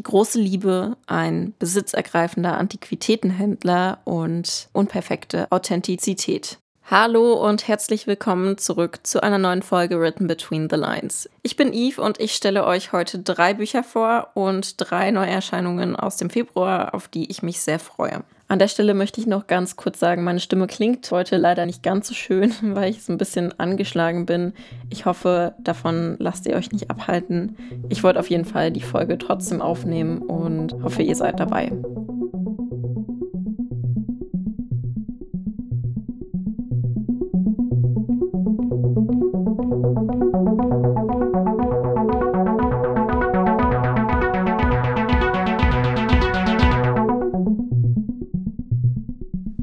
Die 0.00 0.04
große 0.04 0.40
Liebe, 0.40 0.96
ein 1.06 1.52
besitzergreifender 1.58 2.56
Antiquitätenhändler 2.56 3.98
und 4.06 4.70
unperfekte 4.72 5.46
Authentizität. 5.52 6.58
Hallo 6.90 7.34
und 7.34 7.68
herzlich 7.68 8.06
willkommen 8.06 8.56
zurück 8.56 9.00
zu 9.02 9.22
einer 9.22 9.36
neuen 9.36 9.60
Folge 9.60 10.00
Written 10.00 10.26
Between 10.26 10.70
the 10.70 10.76
Lines. 10.76 11.28
Ich 11.42 11.56
bin 11.56 11.74
Eve 11.74 12.00
und 12.00 12.18
ich 12.18 12.32
stelle 12.32 12.64
euch 12.64 12.92
heute 12.92 13.18
drei 13.18 13.52
Bücher 13.52 13.84
vor 13.84 14.30
und 14.32 14.76
drei 14.78 15.10
Neuerscheinungen 15.10 15.96
aus 15.96 16.16
dem 16.16 16.30
Februar, 16.30 16.94
auf 16.94 17.08
die 17.08 17.30
ich 17.30 17.42
mich 17.42 17.60
sehr 17.60 17.78
freue. 17.78 18.24
An 18.50 18.58
der 18.58 18.66
Stelle 18.66 18.94
möchte 18.94 19.20
ich 19.20 19.28
noch 19.28 19.46
ganz 19.46 19.76
kurz 19.76 20.00
sagen, 20.00 20.24
meine 20.24 20.40
Stimme 20.40 20.66
klingt 20.66 21.08
heute 21.12 21.36
leider 21.36 21.66
nicht 21.66 21.84
ganz 21.84 22.08
so 22.08 22.14
schön, 22.14 22.52
weil 22.74 22.90
ich 22.90 23.04
so 23.04 23.12
ein 23.12 23.16
bisschen 23.16 23.56
angeschlagen 23.60 24.26
bin. 24.26 24.54
Ich 24.90 25.06
hoffe, 25.06 25.54
davon 25.60 26.16
lasst 26.18 26.46
ihr 26.46 26.56
euch 26.56 26.72
nicht 26.72 26.90
abhalten. 26.90 27.56
Ich 27.90 28.02
wollte 28.02 28.18
auf 28.18 28.28
jeden 28.28 28.44
Fall 28.44 28.72
die 28.72 28.82
Folge 28.82 29.18
trotzdem 29.18 29.62
aufnehmen 29.62 30.18
und 30.18 30.74
hoffe, 30.82 31.02
ihr 31.02 31.14
seid 31.14 31.38
dabei. 31.38 31.70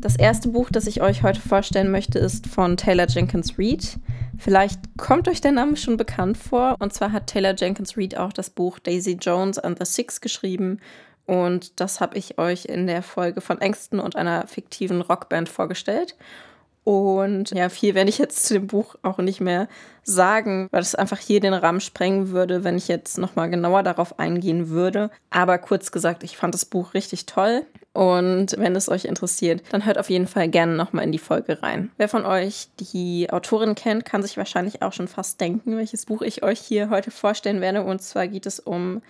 Das 0.07 0.16
erste 0.16 0.47
Buch, 0.47 0.70
das 0.71 0.88
ich 0.88 1.02
euch 1.02 1.23
heute 1.23 1.41
vorstellen 1.41 1.91
möchte, 1.91 2.17
ist 2.17 2.47
von 2.47 2.77
Taylor 2.77 3.07
Jenkins 3.07 3.59
Reid. 3.59 3.99
Vielleicht 4.38 4.80
kommt 4.97 5.27
euch 5.27 5.41
der 5.41 5.52
Name 5.52 5.75
schon 5.75 5.97
bekannt 5.97 6.38
vor. 6.38 6.77
Und 6.80 6.93
zwar 6.93 7.11
hat 7.11 7.27
Taylor 7.27 7.53
Jenkins 7.53 7.97
Reid 7.97 8.16
auch 8.16 8.31
das 8.31 8.49
Buch 8.49 8.80
Daisy 8.80 9.17
Jones 9.20 9.59
and 9.59 9.77
the 9.77 9.83
Six 9.83 10.21
geschrieben. 10.21 10.80
Und 11.25 11.81
das 11.81 11.99
habe 11.99 12.17
ich 12.17 12.38
euch 12.38 12.63
in 12.63 12.88
der 12.88 13.03
Folge 13.03 13.41
von 13.41 13.59
Ängsten 13.59 13.99
und 13.99 14.16
einer 14.16 14.47
fiktiven 14.47 15.02
Rockband 15.02 15.49
vorgestellt. 15.49 16.16
Und 16.88 17.49
ja, 17.49 17.67
viel 17.67 17.95
werde 17.95 18.09
ich 18.09 18.17
jetzt 18.17 18.45
zu 18.45 18.53
dem 18.53 18.67
Buch 18.67 18.95
auch 19.02 19.17
nicht 19.17 19.41
mehr 19.41 19.67
sagen, 20.03 20.69
weil 20.71 20.81
es 20.81 20.95
einfach 20.95 21.19
hier 21.19 21.41
den 21.41 21.53
Rahmen 21.53 21.81
sprengen 21.81 22.30
würde, 22.30 22.63
wenn 22.63 22.77
ich 22.77 22.88
jetzt 22.88 23.17
nochmal 23.17 23.49
genauer 23.49 23.83
darauf 23.83 24.19
eingehen 24.19 24.69
würde. 24.69 25.11
Aber 25.30 25.58
kurz 25.58 25.91
gesagt, 25.91 26.23
ich 26.23 26.38
fand 26.38 26.53
das 26.53 26.63
Buch 26.63 26.93
richtig 26.93 27.25
toll. 27.25 27.65
Und 27.91 28.55
wenn 28.58 28.73
es 28.73 28.88
euch 28.88 29.03
interessiert, 29.03 29.63
dann 29.71 29.85
hört 29.85 29.97
auf 29.97 30.09
jeden 30.09 30.27
Fall 30.27 30.47
gerne 30.47 30.77
nochmal 30.77 31.03
in 31.03 31.11
die 31.11 31.17
Folge 31.17 31.61
rein. 31.61 31.91
Wer 31.97 32.08
von 32.08 32.25
euch 32.25 32.69
die 32.80 33.27
Autorin 33.31 33.75
kennt, 33.75 34.05
kann 34.05 34.23
sich 34.23 34.38
wahrscheinlich 34.38 34.81
auch 34.81 34.93
schon 34.93 35.09
fast 35.09 35.41
denken, 35.41 35.75
welches 35.75 36.05
Buch 36.05 36.21
ich 36.21 36.41
euch 36.41 36.61
hier 36.61 36.89
heute 36.89 37.11
vorstellen 37.11 37.59
werde. 37.59 37.83
Und 37.83 38.02
zwar 38.02 38.30
geht 38.30 38.45
es 38.45 38.61
um 38.61 39.02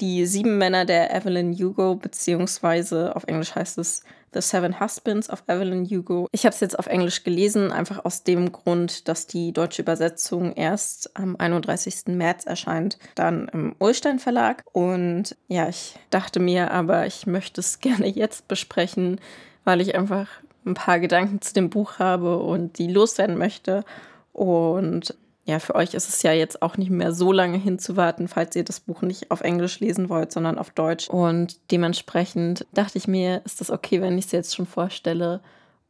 die 0.00 0.26
sieben 0.26 0.58
Männer 0.58 0.84
der 0.84 1.14
Evelyn 1.14 1.52
Hugo, 1.52 1.94
beziehungsweise 1.96 3.14
auf 3.14 3.24
Englisch 3.24 3.54
heißt 3.54 3.78
es 3.78 4.02
The 4.34 4.40
Seven 4.40 4.80
Husbands 4.80 5.30
of 5.30 5.44
Evelyn 5.46 5.86
Hugo. 5.86 6.28
Ich 6.32 6.44
habe 6.44 6.52
es 6.52 6.60
jetzt 6.60 6.78
auf 6.78 6.86
Englisch 6.86 7.22
gelesen, 7.22 7.70
einfach 7.70 8.04
aus 8.04 8.24
dem 8.24 8.50
Grund, 8.50 9.08
dass 9.08 9.28
die 9.28 9.52
deutsche 9.52 9.82
Übersetzung 9.82 10.52
erst 10.54 11.16
am 11.16 11.36
31. 11.36 12.06
März 12.08 12.44
erscheint, 12.44 12.98
dann 13.14 13.48
im 13.52 13.76
Ulstein 13.78 14.18
Verlag. 14.18 14.64
Und 14.72 15.36
ja, 15.46 15.68
ich 15.68 15.94
dachte 16.10 16.40
mir 16.40 16.72
aber, 16.72 17.06
ich 17.06 17.26
möchte 17.26 17.60
es 17.60 17.78
gerne 17.80 18.08
jetzt 18.08 18.48
besprechen, 18.48 19.20
weil 19.62 19.80
ich 19.80 19.94
einfach 19.94 20.26
ein 20.66 20.74
paar 20.74 20.98
Gedanken 20.98 21.40
zu 21.40 21.54
dem 21.54 21.70
Buch 21.70 22.00
habe 22.00 22.38
und 22.38 22.78
die 22.78 22.88
loswerden 22.88 23.38
möchte. 23.38 23.84
Und 24.32 25.14
ja, 25.44 25.58
für 25.58 25.74
euch 25.74 25.92
ist 25.92 26.08
es 26.08 26.22
ja 26.22 26.32
jetzt 26.32 26.62
auch 26.62 26.78
nicht 26.78 26.90
mehr 26.90 27.12
so 27.12 27.30
lange 27.30 27.58
hinzuwarten, 27.58 28.28
falls 28.28 28.56
ihr 28.56 28.64
das 28.64 28.80
Buch 28.80 29.02
nicht 29.02 29.30
auf 29.30 29.42
Englisch 29.42 29.78
lesen 29.80 30.08
wollt, 30.08 30.32
sondern 30.32 30.58
auf 30.58 30.70
Deutsch. 30.70 31.08
Und 31.08 31.58
dementsprechend 31.70 32.66
dachte 32.72 32.96
ich 32.96 33.06
mir, 33.06 33.42
ist 33.44 33.60
das 33.60 33.70
okay, 33.70 34.00
wenn 34.00 34.16
ich 34.16 34.26
es 34.26 34.32
jetzt 34.32 34.54
schon 34.54 34.66
vorstelle. 34.66 35.40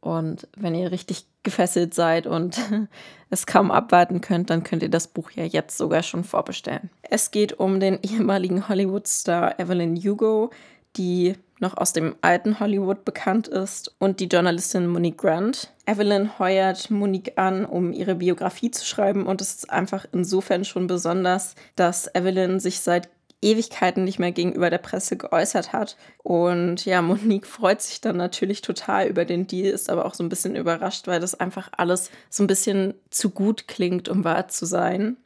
Und 0.01 0.47
wenn 0.57 0.75
ihr 0.75 0.91
richtig 0.91 1.25
gefesselt 1.43 1.93
seid 1.93 2.27
und 2.27 2.59
es 3.29 3.45
kaum 3.45 3.71
abwarten 3.71 4.19
könnt, 4.19 4.49
dann 4.49 4.63
könnt 4.63 4.83
ihr 4.83 4.89
das 4.89 5.07
Buch 5.07 5.31
ja 5.31 5.45
jetzt 5.45 5.77
sogar 5.77 6.03
schon 6.03 6.25
vorbestellen. 6.25 6.89
Es 7.01 7.31
geht 7.31 7.53
um 7.57 7.79
den 7.79 7.99
ehemaligen 8.03 8.67
Hollywood-Star 8.67 9.57
Evelyn 9.57 9.95
Hugo, 9.95 10.51
die 10.97 11.35
noch 11.59 11.77
aus 11.77 11.93
dem 11.93 12.15
alten 12.21 12.59
Hollywood 12.59 13.05
bekannt 13.05 13.47
ist, 13.47 13.95
und 13.99 14.19
die 14.19 14.27
Journalistin 14.27 14.87
Monique 14.87 15.17
Grant. 15.17 15.73
Evelyn 15.85 16.37
heuert 16.37 16.91
Monique 16.91 17.37
an, 17.37 17.65
um 17.65 17.93
ihre 17.93 18.15
Biografie 18.15 18.71
zu 18.71 18.85
schreiben, 18.85 19.25
und 19.25 19.41
es 19.41 19.55
ist 19.55 19.69
einfach 19.69 20.05
insofern 20.11 20.65
schon 20.65 20.87
besonders, 20.87 21.55
dass 21.75 22.13
Evelyn 22.13 22.59
sich 22.59 22.81
seit 22.81 23.09
Ewigkeiten 23.41 24.03
nicht 24.03 24.17
mehr 24.17 24.31
gegenüber 24.31 24.69
der 24.69 24.79
Presse 24.79 25.17
geäußert 25.17 25.71
hat. 25.71 25.97
Und 26.23 26.85
ja, 26.85 27.01
Monique 27.01 27.45
freut 27.45 27.81
sich 27.81 28.01
dann 28.01 28.17
natürlich 28.17 28.61
total 28.61 29.07
über 29.07 29.23
den 29.23 29.45
Deal, 29.45 29.71
ist 29.71 29.89
aber 29.89 30.05
auch 30.05 30.15
so 30.15 30.23
ein 30.23 30.29
bisschen 30.29 30.55
überrascht, 30.55 31.07
weil 31.07 31.19
das 31.19 31.39
einfach 31.39 31.69
alles 31.77 32.09
so 32.29 32.43
ein 32.43 32.47
bisschen 32.47 32.95
zu 33.11 33.29
gut 33.29 33.67
klingt, 33.67 34.09
um 34.09 34.23
wahr 34.23 34.47
zu 34.47 34.65
sein. 34.65 35.17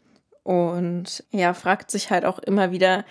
Und 0.44 1.24
ja, 1.32 1.54
fragt 1.54 1.92
sich 1.92 2.12
halt 2.12 2.26
auch 2.26 2.40
immer 2.40 2.72
wieder, 2.72 3.06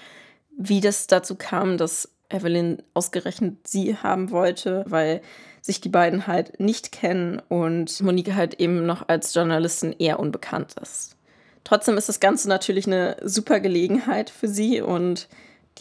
wie 0.58 0.80
das 0.80 1.06
dazu 1.06 1.36
kam, 1.36 1.78
dass 1.78 2.10
Evelyn 2.28 2.83
ausgerechnet 2.94 3.66
sie 3.66 3.97
haben 3.97 4.31
wollte, 4.31 4.84
weil 4.87 5.22
sich 5.61 5.81
die 5.81 5.89
beiden 5.89 6.27
halt 6.27 6.61
nicht 6.61 6.93
kennen 6.93 7.43
und 7.49 8.00
Monique 8.00 8.34
halt 8.34 8.55
eben 8.55 8.87
noch 8.87 9.09
als 9.09 9.34
Journalistin 9.34 9.94
eher 9.99 10.19
unbekannt 10.19 10.75
ist. 10.81 11.16
Trotzdem 11.65 11.99
ist 11.99 12.09
das 12.09 12.21
Ganze 12.21 12.49
natürlich 12.49 12.87
eine 12.87 13.16
super 13.22 13.61
Gelegenheit 13.61 14.31
für 14.31 14.49
sie 14.49 14.81
und 14.81 15.28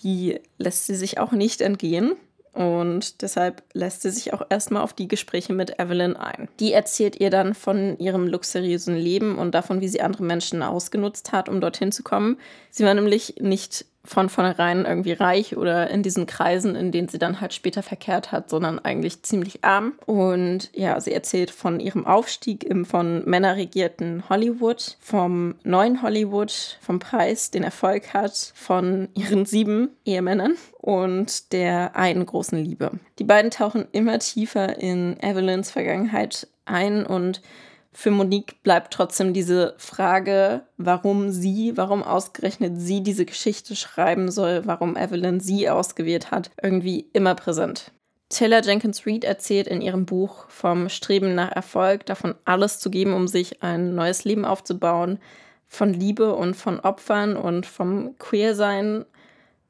die 0.04 0.40
lässt 0.58 0.86
sie 0.86 0.96
sich 0.96 1.18
auch 1.18 1.32
nicht 1.32 1.62
entgehen. 1.62 2.14
Und 2.54 3.22
deshalb 3.22 3.62
lässt 3.74 4.02
sie 4.02 4.10
sich 4.10 4.34
auch 4.34 4.42
erstmal 4.50 4.82
auf 4.82 4.92
die 4.92 5.08
Gespräche 5.08 5.54
mit 5.54 5.80
Evelyn 5.80 6.18
ein. 6.18 6.50
Die 6.60 6.74
erzählt 6.74 7.20
ihr 7.20 7.30
dann 7.30 7.54
von 7.54 8.00
ihrem 8.00 8.28
luxuriösen 8.28 8.96
Leben 8.96 9.38
und 9.38 9.54
davon, 9.54 9.80
wie 9.80 9.88
sie 9.88 10.02
andere 10.02 10.24
Menschen 10.24 10.64
ausgenutzt 10.64 11.32
hat, 11.32 11.50
um 11.50 11.62
dorthin 11.62 11.92
zu 11.92 12.02
kommen. 12.02 12.38
Sie 12.72 12.84
war 12.84 12.96
nämlich 12.96 13.36
nicht 13.40 13.86
von 14.08 14.30
vornherein 14.30 14.86
irgendwie 14.86 15.12
reich 15.12 15.58
oder 15.58 15.90
in 15.90 16.02
diesen 16.02 16.26
Kreisen, 16.26 16.76
in 16.76 16.92
denen 16.92 17.10
sie 17.10 17.20
dann 17.20 17.42
halt 17.42 17.54
später 17.54 17.84
verkehrt 17.84 18.32
hat, 18.32 18.50
sondern 18.50 18.80
eigentlich 18.80 19.22
ziemlich 19.24 19.64
arm. 19.66 19.94
Und 20.06 20.70
ja, 20.74 21.00
sie 21.02 21.12
erzählt 21.12 21.52
von 21.52 21.80
ihrem 21.80 22.08
Aufstieg 22.08 22.64
im 22.64 22.86
von 22.86 23.24
Männer 23.26 23.58
regierten 23.58 24.24
Hollywood, 24.30 24.98
vom 25.02 25.56
neuen 25.64 26.02
Hollywood, 26.02 26.78
vom 26.82 27.00
Preis, 27.00 27.52
den 27.52 27.64
Erfolg 27.64 28.14
hat, 28.14 28.54
von 28.56 29.10
ihren 29.14 29.46
sieben 29.46 29.90
Ehemännern 30.06 30.54
und 30.80 31.52
der 31.52 31.96
einen 31.98 32.26
großen 32.26 32.58
Liebe. 32.58 32.92
Die 33.20 33.26
beiden 33.26 33.52
tauchen 33.52 33.88
immer 33.92 34.20
tiefer 34.20 34.80
in 34.80 35.22
Evelyns 35.22 35.70
Vergangenheit 35.70 36.48
ein 36.66 37.06
und 37.06 37.42
für 37.98 38.12
Monique 38.12 38.62
bleibt 38.62 38.94
trotzdem 38.94 39.34
diese 39.34 39.74
Frage, 39.80 40.62
warum 40.78 41.32
sie, 41.32 41.76
warum 41.78 42.04
ausgerechnet 42.04 42.74
sie 42.80 43.02
diese 43.02 43.26
Geschichte 43.26 43.76
schreiben 43.76 44.30
soll, 44.30 44.68
warum 44.68 44.96
Evelyn 44.96 45.40
sie 45.40 45.68
ausgewählt 45.68 46.30
hat, 46.30 46.52
irgendwie 46.62 47.10
immer 47.14 47.34
präsent. 47.34 47.92
Taylor 48.30 48.62
Jenkins 48.62 49.08
Reid 49.08 49.24
erzählt 49.24 49.66
in 49.66 49.82
ihrem 49.82 50.06
Buch 50.06 50.48
vom 50.48 50.90
Streben 50.90 51.34
nach 51.34 51.52
Erfolg, 51.52 52.06
davon 52.06 52.36
alles 52.46 52.78
zu 52.78 52.92
geben, 52.92 53.16
um 53.16 53.28
sich 53.28 53.64
ein 53.64 53.96
neues 53.96 54.26
Leben 54.26 54.46
aufzubauen, 54.46 55.18
von 55.68 55.92
Liebe 55.92 56.36
und 56.36 56.54
von 56.54 56.80
Opfern 56.80 57.36
und 57.36 57.66
vom 57.66 58.16
Queersein, 58.20 59.06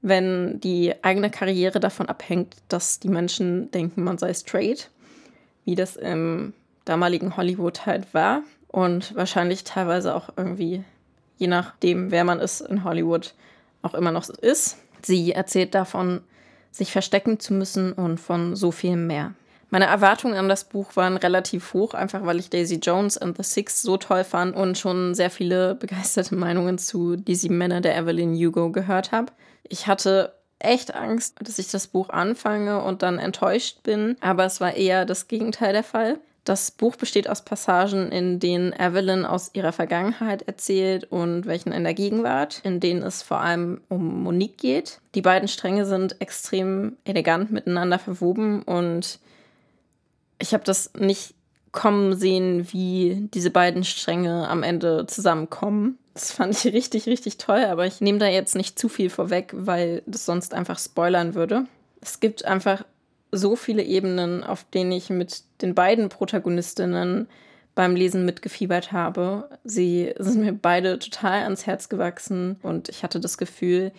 wenn 0.01 0.59
die 0.59 0.93
eigene 1.01 1.29
Karriere 1.29 1.79
davon 1.79 2.09
abhängt, 2.09 2.57
dass 2.67 2.99
die 2.99 3.07
Menschen 3.07 3.71
denken, 3.71 4.03
man 4.03 4.17
sei 4.17 4.33
straight, 4.33 4.91
wie 5.63 5.75
das 5.75 5.95
im 5.95 6.51
damaligen 6.87 7.37
Hollywood 7.37 7.85
halt 7.85 8.13
war 8.13 8.41
und 8.67 9.15
wahrscheinlich 9.15 9.63
teilweise 9.63 10.15
auch 10.15 10.29
irgendwie, 10.35 10.83
je 11.37 11.47
nachdem, 11.47 12.11
wer 12.11 12.23
man 12.23 12.39
ist 12.39 12.61
in 12.61 12.83
Hollywood, 12.83 13.33
auch 13.81 13.93
immer 13.93 14.11
noch 14.11 14.27
ist. 14.29 14.77
Sie 15.01 15.31
erzählt 15.31 15.75
davon, 15.75 16.21
sich 16.71 16.91
verstecken 16.91 17.39
zu 17.39 17.53
müssen 17.53 17.93
und 17.93 18.19
von 18.19 18.55
so 18.55 18.71
viel 18.71 18.97
mehr. 18.97 19.33
Meine 19.69 19.85
Erwartungen 19.85 20.35
an 20.35 20.47
das 20.47 20.63
Buch 20.63 20.95
waren 20.95 21.17
relativ 21.17 21.73
hoch, 21.73 21.93
einfach 21.93 22.25
weil 22.25 22.39
ich 22.39 22.49
Daisy 22.49 22.75
Jones 22.75 23.17
and 23.17 23.35
the 23.35 23.43
Six 23.43 23.81
so 23.81 23.97
toll 23.97 24.23
fand 24.23 24.55
und 24.55 24.77
schon 24.77 25.13
sehr 25.13 25.29
viele 25.29 25.75
begeisterte 25.79 26.35
Meinungen 26.35 26.77
zu 26.77 27.17
Die 27.17 27.35
sieben 27.35 27.57
Männer 27.57 27.81
der 27.81 27.97
Evelyn 27.97 28.33
Hugo 28.33 28.71
gehört 28.71 29.11
habe. 29.11 29.33
Ich 29.67 29.87
hatte 29.87 30.33
echt 30.59 30.95
Angst, 30.95 31.35
dass 31.43 31.59
ich 31.59 31.69
das 31.69 31.87
Buch 31.87 32.09
anfange 32.09 32.81
und 32.81 33.03
dann 33.03 33.19
enttäuscht 33.19 33.83
bin, 33.83 34.15
aber 34.21 34.45
es 34.45 34.61
war 34.61 34.73
eher 34.73 35.05
das 35.05 35.27
Gegenteil 35.27 35.73
der 35.73 35.83
Fall. 35.83 36.19
Das 36.47 36.71
Buch 36.71 36.95
besteht 36.95 37.27
aus 37.29 37.41
Passagen, 37.41 38.09
in 38.09 38.39
denen 38.39 38.71
Evelyn 38.71 39.25
aus 39.25 39.49
ihrer 39.51 39.73
Vergangenheit 39.73 40.43
erzählt 40.43 41.03
und 41.03 41.45
welchen 41.45 41.73
in 41.73 41.83
der 41.83 41.93
Gegenwart, 41.93 42.61
in 42.63 42.79
denen 42.79 43.03
es 43.03 43.21
vor 43.21 43.41
allem 43.41 43.81
um 43.89 44.23
Monique 44.23 44.57
geht. 44.57 45.01
Die 45.13 45.21
beiden 45.21 45.49
Stränge 45.49 45.85
sind 45.85 46.21
extrem 46.21 46.95
elegant 47.03 47.51
miteinander 47.51 47.99
verwoben 47.99 48.63
und 48.63 49.19
ich 50.39 50.53
habe 50.53 50.63
das 50.63 50.93
nicht 50.93 51.35
kommen 51.73 52.15
sehen, 52.15 52.71
wie 52.71 53.27
diese 53.33 53.51
beiden 53.51 53.83
Stränge 53.83 54.47
am 54.47 54.63
Ende 54.63 55.05
zusammenkommen. 55.05 55.97
Das 56.13 56.31
fand 56.31 56.53
ich 56.53 56.73
richtig, 56.73 57.07
richtig 57.07 57.37
toll, 57.39 57.65
aber 57.65 57.85
ich 57.87 57.99
nehme 57.99 58.19
da 58.19 58.27
jetzt 58.27 58.55
nicht 58.55 58.79
zu 58.79 58.87
viel 58.87 59.09
vorweg, 59.09 59.51
weil 59.53 60.01
das 60.05 60.25
sonst 60.25 60.53
einfach 60.53 60.79
spoilern 60.79 61.35
würde. 61.35 61.65
Es 61.99 62.21
gibt 62.21 62.45
einfach 62.45 62.85
so 63.31 63.55
viele 63.55 63.83
Ebenen, 63.83 64.43
auf 64.43 64.65
denen 64.73 64.91
ich 64.91 65.09
mit 65.09 65.43
den 65.61 65.75
beiden 65.75 66.09
Protagonistinnen 66.09 67.27
beim 67.75 67.95
Lesen 67.95 68.25
mitgefiebert 68.25 68.91
habe. 68.91 69.49
Sie 69.63 70.13
sind 70.17 70.41
mir 70.41 70.53
beide 70.53 70.97
total 70.99 71.43
ans 71.43 71.65
Herz 71.65 71.89
gewachsen 71.89 72.57
und 72.63 72.89
ich 72.89 73.03
hatte 73.03 73.19
das 73.19 73.37
Gefühl, 73.37 73.91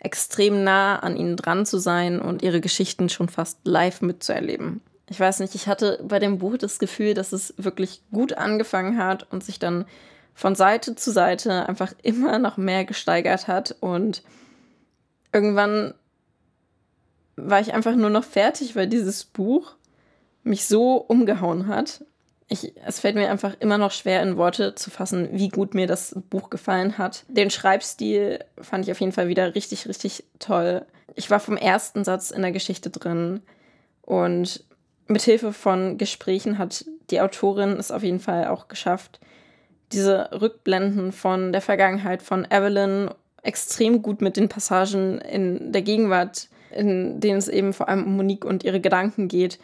extrem 0.00 0.64
nah 0.64 1.00
an 1.00 1.16
ihnen 1.16 1.36
dran 1.36 1.66
zu 1.66 1.78
sein 1.78 2.20
und 2.20 2.42
ihre 2.42 2.60
Geschichten 2.60 3.08
schon 3.08 3.28
fast 3.28 3.58
live 3.64 4.00
mitzuerleben. 4.00 4.80
Ich 5.10 5.18
weiß 5.18 5.40
nicht, 5.40 5.54
ich 5.54 5.66
hatte 5.66 5.98
bei 6.06 6.18
dem 6.18 6.38
Buch 6.38 6.56
das 6.58 6.78
Gefühl, 6.78 7.14
dass 7.14 7.32
es 7.32 7.54
wirklich 7.56 8.02
gut 8.12 8.34
angefangen 8.34 8.98
hat 8.98 9.30
und 9.32 9.42
sich 9.42 9.58
dann 9.58 9.86
von 10.34 10.54
Seite 10.54 10.94
zu 10.94 11.10
Seite 11.10 11.68
einfach 11.68 11.92
immer 12.02 12.38
noch 12.38 12.56
mehr 12.58 12.84
gesteigert 12.84 13.48
hat 13.48 13.74
und 13.80 14.22
irgendwann 15.32 15.94
war 17.46 17.60
ich 17.60 17.72
einfach 17.72 17.94
nur 17.94 18.10
noch 18.10 18.24
fertig, 18.24 18.76
weil 18.76 18.86
dieses 18.86 19.24
Buch 19.24 19.74
mich 20.42 20.66
so 20.66 20.96
umgehauen 20.96 21.68
hat. 21.68 22.04
Ich, 22.48 22.72
es 22.86 23.00
fällt 23.00 23.14
mir 23.14 23.30
einfach 23.30 23.56
immer 23.60 23.76
noch 23.76 23.92
schwer 23.92 24.22
in 24.22 24.36
Worte 24.36 24.74
zu 24.74 24.90
fassen, 24.90 25.28
wie 25.32 25.48
gut 25.48 25.74
mir 25.74 25.86
das 25.86 26.16
Buch 26.30 26.48
gefallen 26.48 26.96
hat. 26.96 27.24
Den 27.28 27.50
Schreibstil 27.50 28.44
fand 28.60 28.86
ich 28.86 28.90
auf 28.90 29.00
jeden 29.00 29.12
Fall 29.12 29.28
wieder 29.28 29.54
richtig, 29.54 29.86
richtig 29.86 30.24
toll. 30.38 30.86
Ich 31.14 31.30
war 31.30 31.40
vom 31.40 31.56
ersten 31.56 32.04
Satz 32.04 32.30
in 32.30 32.42
der 32.42 32.52
Geschichte 32.52 32.90
drin 32.90 33.42
und 34.02 34.64
mit 35.06 35.22
Hilfe 35.22 35.52
von 35.52 35.98
Gesprächen 35.98 36.58
hat 36.58 36.84
die 37.10 37.20
Autorin 37.20 37.72
es 37.78 37.90
auf 37.90 38.02
jeden 38.02 38.20
Fall 38.20 38.48
auch 38.48 38.68
geschafft, 38.68 39.20
diese 39.92 40.30
Rückblenden 40.32 41.12
von 41.12 41.52
der 41.52 41.62
Vergangenheit 41.62 42.22
von 42.22 42.46
Evelyn 42.50 43.10
extrem 43.42 44.02
gut 44.02 44.20
mit 44.20 44.36
den 44.36 44.48
Passagen 44.48 45.18
in 45.20 45.72
der 45.72 45.82
Gegenwart, 45.82 46.48
in 46.70 47.20
denen 47.20 47.38
es 47.38 47.48
eben 47.48 47.72
vor 47.72 47.88
allem 47.88 48.04
um 48.04 48.16
Monique 48.16 48.44
und 48.44 48.64
ihre 48.64 48.80
Gedanken 48.80 49.28
geht, 49.28 49.58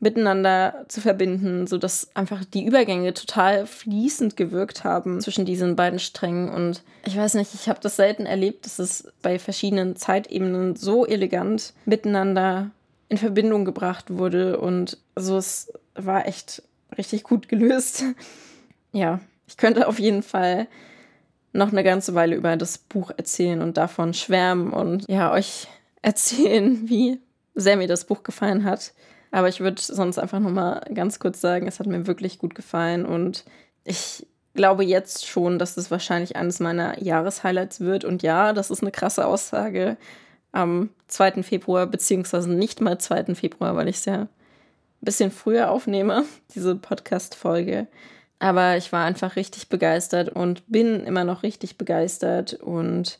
miteinander 0.00 0.86
zu 0.88 1.02
verbinden, 1.02 1.66
sodass 1.66 2.10
einfach 2.14 2.44
die 2.44 2.64
Übergänge 2.64 3.12
total 3.12 3.66
fließend 3.66 4.36
gewirkt 4.36 4.82
haben 4.82 5.20
zwischen 5.20 5.44
diesen 5.44 5.76
beiden 5.76 5.98
Strängen. 5.98 6.48
Und 6.48 6.82
ich 7.04 7.16
weiß 7.16 7.34
nicht, 7.34 7.54
ich 7.54 7.68
habe 7.68 7.80
das 7.82 7.96
selten 7.96 8.24
erlebt, 8.24 8.64
dass 8.64 8.78
es 8.78 9.12
bei 9.20 9.38
verschiedenen 9.38 9.96
Zeitebenen 9.96 10.74
so 10.74 11.06
elegant 11.06 11.74
miteinander 11.84 12.70
in 13.10 13.18
Verbindung 13.18 13.66
gebracht 13.66 14.06
wurde. 14.08 14.58
Und 14.58 14.96
also 15.14 15.36
es 15.36 15.70
war 15.94 16.26
echt 16.26 16.62
richtig 16.96 17.22
gut 17.22 17.50
gelöst. 17.50 18.04
ja, 18.92 19.20
ich 19.46 19.58
könnte 19.58 19.86
auf 19.86 19.98
jeden 19.98 20.22
Fall 20.22 20.66
noch 21.52 21.72
eine 21.72 21.84
ganze 21.84 22.14
Weile 22.14 22.36
über 22.36 22.56
das 22.56 22.78
Buch 22.78 23.10
erzählen 23.14 23.60
und 23.60 23.76
davon 23.76 24.14
schwärmen 24.14 24.72
und 24.72 25.04
ja, 25.08 25.32
euch 25.32 25.66
erzählen, 26.02 26.80
wie 26.88 27.20
sehr 27.54 27.76
mir 27.76 27.88
das 27.88 28.04
Buch 28.04 28.22
gefallen 28.22 28.64
hat. 28.64 28.92
Aber 29.30 29.48
ich 29.48 29.60
würde 29.60 29.80
sonst 29.80 30.18
einfach 30.18 30.40
noch 30.40 30.50
mal 30.50 30.80
ganz 30.92 31.18
kurz 31.20 31.40
sagen, 31.40 31.68
es 31.68 31.78
hat 31.78 31.86
mir 31.86 32.06
wirklich 32.06 32.38
gut 32.38 32.54
gefallen 32.54 33.06
und 33.06 33.44
ich 33.84 34.26
glaube 34.54 34.84
jetzt 34.84 35.26
schon, 35.26 35.58
dass 35.58 35.76
es 35.76 35.90
wahrscheinlich 35.90 36.36
eines 36.36 36.60
meiner 36.60 37.00
Jahreshighlights 37.02 37.80
wird. 37.80 38.04
Und 38.04 38.22
ja, 38.22 38.52
das 38.52 38.70
ist 38.70 38.82
eine 38.82 38.90
krasse 38.90 39.26
Aussage 39.26 39.96
am 40.52 40.90
2. 41.08 41.42
Februar, 41.42 41.86
beziehungsweise 41.86 42.50
nicht 42.50 42.80
mal 42.80 42.98
2. 42.98 43.34
Februar, 43.34 43.76
weil 43.76 43.88
ich 43.88 43.96
es 43.96 44.04
ja 44.06 44.22
ein 44.22 44.28
bisschen 45.00 45.30
früher 45.30 45.70
aufnehme, 45.70 46.24
diese 46.54 46.76
Podcast-Folge. 46.76 47.86
Aber 48.38 48.76
ich 48.76 48.90
war 48.92 49.04
einfach 49.04 49.36
richtig 49.36 49.68
begeistert 49.68 50.30
und 50.30 50.62
bin 50.66 51.04
immer 51.04 51.24
noch 51.24 51.42
richtig 51.42 51.76
begeistert 51.76 52.54
und 52.54 53.18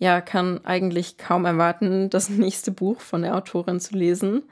ja, 0.00 0.20
kann 0.20 0.64
eigentlich 0.64 1.18
kaum 1.18 1.44
erwarten, 1.44 2.10
das 2.10 2.28
nächste 2.28 2.72
Buch 2.72 3.00
von 3.00 3.22
der 3.22 3.36
Autorin 3.36 3.78
zu 3.78 3.96
lesen. 3.96 4.42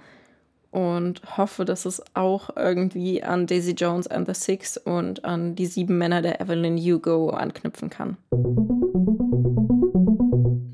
Und 0.71 1.39
hoffe, 1.39 1.65
dass 1.65 1.87
es 1.87 2.03
auch 2.13 2.51
irgendwie 2.55 3.23
an 3.23 3.47
Daisy 3.47 3.73
Jones 3.73 4.07
and 4.07 4.29
the 4.29 4.35
Six 4.35 4.77
und 4.77 5.25
an 5.25 5.57
die 5.57 5.65
sieben 5.65 5.97
Männer 5.97 6.21
der 6.21 6.43
Evelyn 6.43 6.77
Hugo 6.77 7.31
anknüpfen 7.31 7.89
kann. 7.89 8.19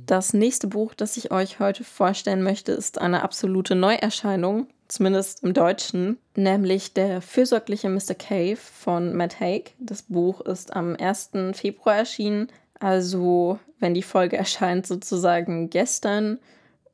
Das 0.06 0.34
nächste 0.34 0.66
Buch, 0.66 0.94
das 0.94 1.16
ich 1.16 1.30
euch 1.30 1.60
heute 1.60 1.84
vorstellen 1.84 2.42
möchte, 2.42 2.72
ist 2.72 3.00
eine 3.00 3.22
absolute 3.22 3.76
Neuerscheinung 3.76 4.66
zumindest 4.88 5.44
im 5.44 5.54
Deutschen, 5.54 6.18
nämlich 6.34 6.92
Der 6.92 7.22
fürsorgliche 7.22 7.88
Mr. 7.88 8.14
Cave 8.18 8.56
von 8.56 9.14
Matt 9.14 9.38
Haig. 9.38 9.74
Das 9.78 10.02
Buch 10.02 10.40
ist 10.40 10.74
am 10.74 10.96
1. 10.96 11.30
Februar 11.52 11.96
erschienen, 11.96 12.48
also 12.80 13.58
wenn 13.78 13.94
die 13.94 14.02
Folge 14.02 14.36
erscheint, 14.38 14.86
sozusagen 14.86 15.70
gestern. 15.70 16.38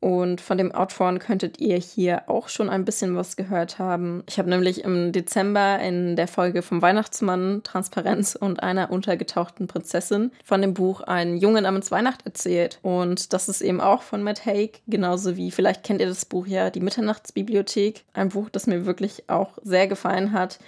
Und 0.01 0.41
von 0.41 0.57
dem 0.57 0.73
Autoren 0.73 1.19
könntet 1.19 1.61
ihr 1.61 1.77
hier 1.77 2.23
auch 2.27 2.49
schon 2.49 2.71
ein 2.71 2.87
bisschen 2.87 3.17
was 3.17 3.37
gehört 3.37 3.79
haben. 3.79 4.25
Ich 4.27 4.39
habe 4.39 4.49
nämlich 4.49 4.83
im 4.83 5.13
Dezember 5.13 5.79
in 5.79 6.17
der 6.17 6.27
Folge 6.27 6.63
vom 6.63 6.81
Weihnachtsmann, 6.81 7.61
Transparenz 7.65 8.35
und 8.35 8.63
einer 8.63 8.91
untergetauchten 8.91 9.67
Prinzessin 9.67 10.33
von 10.43 10.63
dem 10.63 10.73
Buch 10.73 11.03
Ein 11.03 11.37
Junge 11.37 11.61
namens 11.61 11.91
Weihnacht 11.91 12.25
erzählt. 12.25 12.79
Und 12.81 13.35
das 13.35 13.51
ist 13.51 13.61
eben 13.61 13.83
auch 13.83 14.01
von 14.01 14.23
Matt 14.23 14.47
Haig, 14.47 14.81
genauso 14.87 15.37
wie 15.37 15.51
vielleicht 15.51 15.85
kennt 15.85 16.01
ihr 16.01 16.09
das 16.09 16.25
Buch 16.25 16.47
ja, 16.47 16.71
Die 16.71 16.81
Mitternachtsbibliothek. 16.81 18.05
Ein 18.15 18.31
Buch, 18.31 18.49
das 18.49 18.67
mir 18.67 18.87
wirklich 18.87 19.29
auch 19.29 19.59
sehr 19.63 19.87
gefallen 19.87 20.33
hat, 20.33 20.61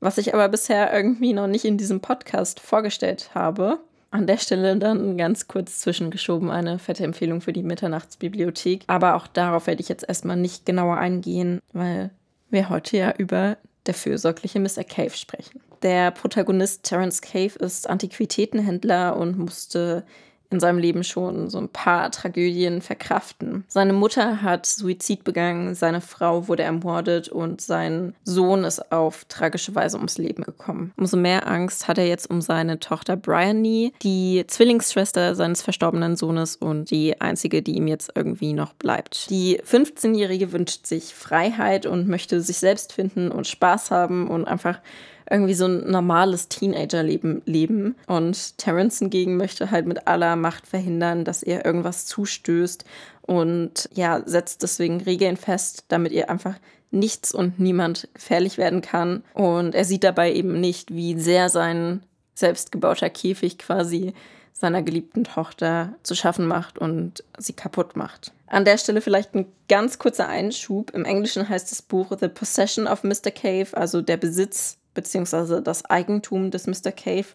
was 0.00 0.16
ich 0.16 0.32
aber 0.32 0.48
bisher 0.48 0.94
irgendwie 0.94 1.34
noch 1.34 1.46
nicht 1.46 1.66
in 1.66 1.76
diesem 1.76 2.00
Podcast 2.00 2.58
vorgestellt 2.58 3.32
habe. 3.34 3.80
An 4.10 4.26
der 4.26 4.38
Stelle 4.38 4.76
dann 4.76 5.18
ganz 5.18 5.48
kurz 5.48 5.80
zwischengeschoben 5.80 6.50
eine 6.50 6.78
fette 6.78 7.04
Empfehlung 7.04 7.40
für 7.40 7.52
die 7.52 7.62
Mitternachtsbibliothek. 7.62 8.84
Aber 8.86 9.14
auch 9.16 9.26
darauf 9.26 9.66
werde 9.66 9.82
ich 9.82 9.88
jetzt 9.88 10.08
erstmal 10.08 10.36
nicht 10.36 10.64
genauer 10.64 10.96
eingehen, 10.96 11.60
weil 11.72 12.10
wir 12.50 12.70
heute 12.70 12.96
ja 12.96 13.14
über 13.16 13.58
der 13.86 13.94
fürsorgliche 13.94 14.60
Mr. 14.60 14.84
Cave 14.84 15.10
sprechen. 15.10 15.60
Der 15.82 16.10
Protagonist 16.10 16.84
Terence 16.84 17.20
Cave 17.20 17.58
ist 17.58 17.88
Antiquitätenhändler 17.88 19.16
und 19.16 19.38
musste 19.38 20.04
in 20.50 20.60
seinem 20.60 20.78
Leben 20.78 21.04
schon 21.04 21.50
so 21.50 21.58
ein 21.58 21.68
paar 21.68 22.10
Tragödien 22.10 22.80
verkraften. 22.80 23.64
Seine 23.68 23.92
Mutter 23.92 24.42
hat 24.42 24.66
Suizid 24.66 25.24
begangen, 25.24 25.74
seine 25.74 26.00
Frau 26.00 26.48
wurde 26.48 26.62
ermordet 26.62 27.28
und 27.28 27.60
sein 27.60 28.14
Sohn 28.24 28.64
ist 28.64 28.90
auf 28.90 29.24
tragische 29.26 29.74
Weise 29.74 29.96
ums 29.96 30.18
Leben 30.18 30.42
gekommen. 30.42 30.92
Umso 30.96 31.16
mehr 31.16 31.46
Angst 31.46 31.86
hat 31.88 31.98
er 31.98 32.06
jetzt 32.06 32.30
um 32.30 32.40
seine 32.40 32.78
Tochter 32.78 33.16
Bryony, 33.16 33.92
die 34.02 34.44
Zwillingsschwester 34.46 35.34
seines 35.34 35.62
verstorbenen 35.62 36.16
Sohnes 36.16 36.56
und 36.56 36.90
die 36.90 37.20
einzige, 37.20 37.62
die 37.62 37.76
ihm 37.76 37.86
jetzt 37.86 38.12
irgendwie 38.14 38.54
noch 38.54 38.72
bleibt. 38.72 39.28
Die 39.30 39.60
15-Jährige 39.60 40.52
wünscht 40.52 40.86
sich 40.86 41.14
Freiheit 41.14 41.84
und 41.84 42.08
möchte 42.08 42.40
sich 42.40 42.58
selbst 42.58 42.92
finden 42.92 43.30
und 43.30 43.46
Spaß 43.46 43.90
haben 43.90 44.28
und 44.28 44.46
einfach 44.46 44.80
irgendwie 45.30 45.54
so 45.54 45.66
ein 45.66 45.90
normales 45.90 46.48
Teenagerleben 46.48 47.42
leben. 47.44 47.96
Und 48.06 48.58
Terrence 48.58 48.98
hingegen 48.98 49.36
möchte 49.36 49.70
halt 49.70 49.86
mit 49.86 50.06
aller 50.06 50.36
Macht 50.36 50.66
verhindern, 50.66 51.24
dass 51.24 51.42
ihr 51.42 51.64
irgendwas 51.64 52.06
zustößt 52.06 52.84
und 53.22 53.88
ja, 53.92 54.22
setzt 54.24 54.62
deswegen 54.62 55.00
Regeln 55.00 55.36
fest, 55.36 55.84
damit 55.88 56.12
ihr 56.12 56.30
einfach 56.30 56.54
nichts 56.90 57.34
und 57.34 57.60
niemand 57.60 58.08
gefährlich 58.14 58.56
werden 58.56 58.80
kann. 58.80 59.22
Und 59.34 59.74
er 59.74 59.84
sieht 59.84 60.04
dabei 60.04 60.32
eben 60.32 60.60
nicht, 60.60 60.94
wie 60.94 61.18
sehr 61.18 61.50
sein 61.50 62.02
selbstgebauter 62.34 63.10
Käfig 63.10 63.58
quasi 63.58 64.14
seiner 64.52 64.82
geliebten 64.82 65.24
Tochter 65.24 65.94
zu 66.02 66.14
schaffen 66.14 66.46
macht 66.46 66.78
und 66.78 67.22
sie 67.36 67.52
kaputt 67.52 67.96
macht. 67.96 68.32
An 68.46 68.64
der 68.64 68.78
Stelle 68.78 69.00
vielleicht 69.00 69.34
ein 69.34 69.46
ganz 69.68 69.98
kurzer 69.98 70.28
Einschub. 70.28 70.90
Im 70.94 71.04
Englischen 71.04 71.48
heißt 71.48 71.70
das 71.70 71.82
Buch 71.82 72.10
The 72.18 72.28
Possession 72.28 72.86
of 72.86 73.04
Mr. 73.04 73.30
Cave, 73.30 73.68
also 73.72 74.02
der 74.02 74.16
Besitz 74.16 74.78
beziehungsweise 74.98 75.62
das 75.62 75.84
Eigentum 75.84 76.50
des 76.50 76.66
Mr. 76.66 76.90
Cave. 76.90 77.26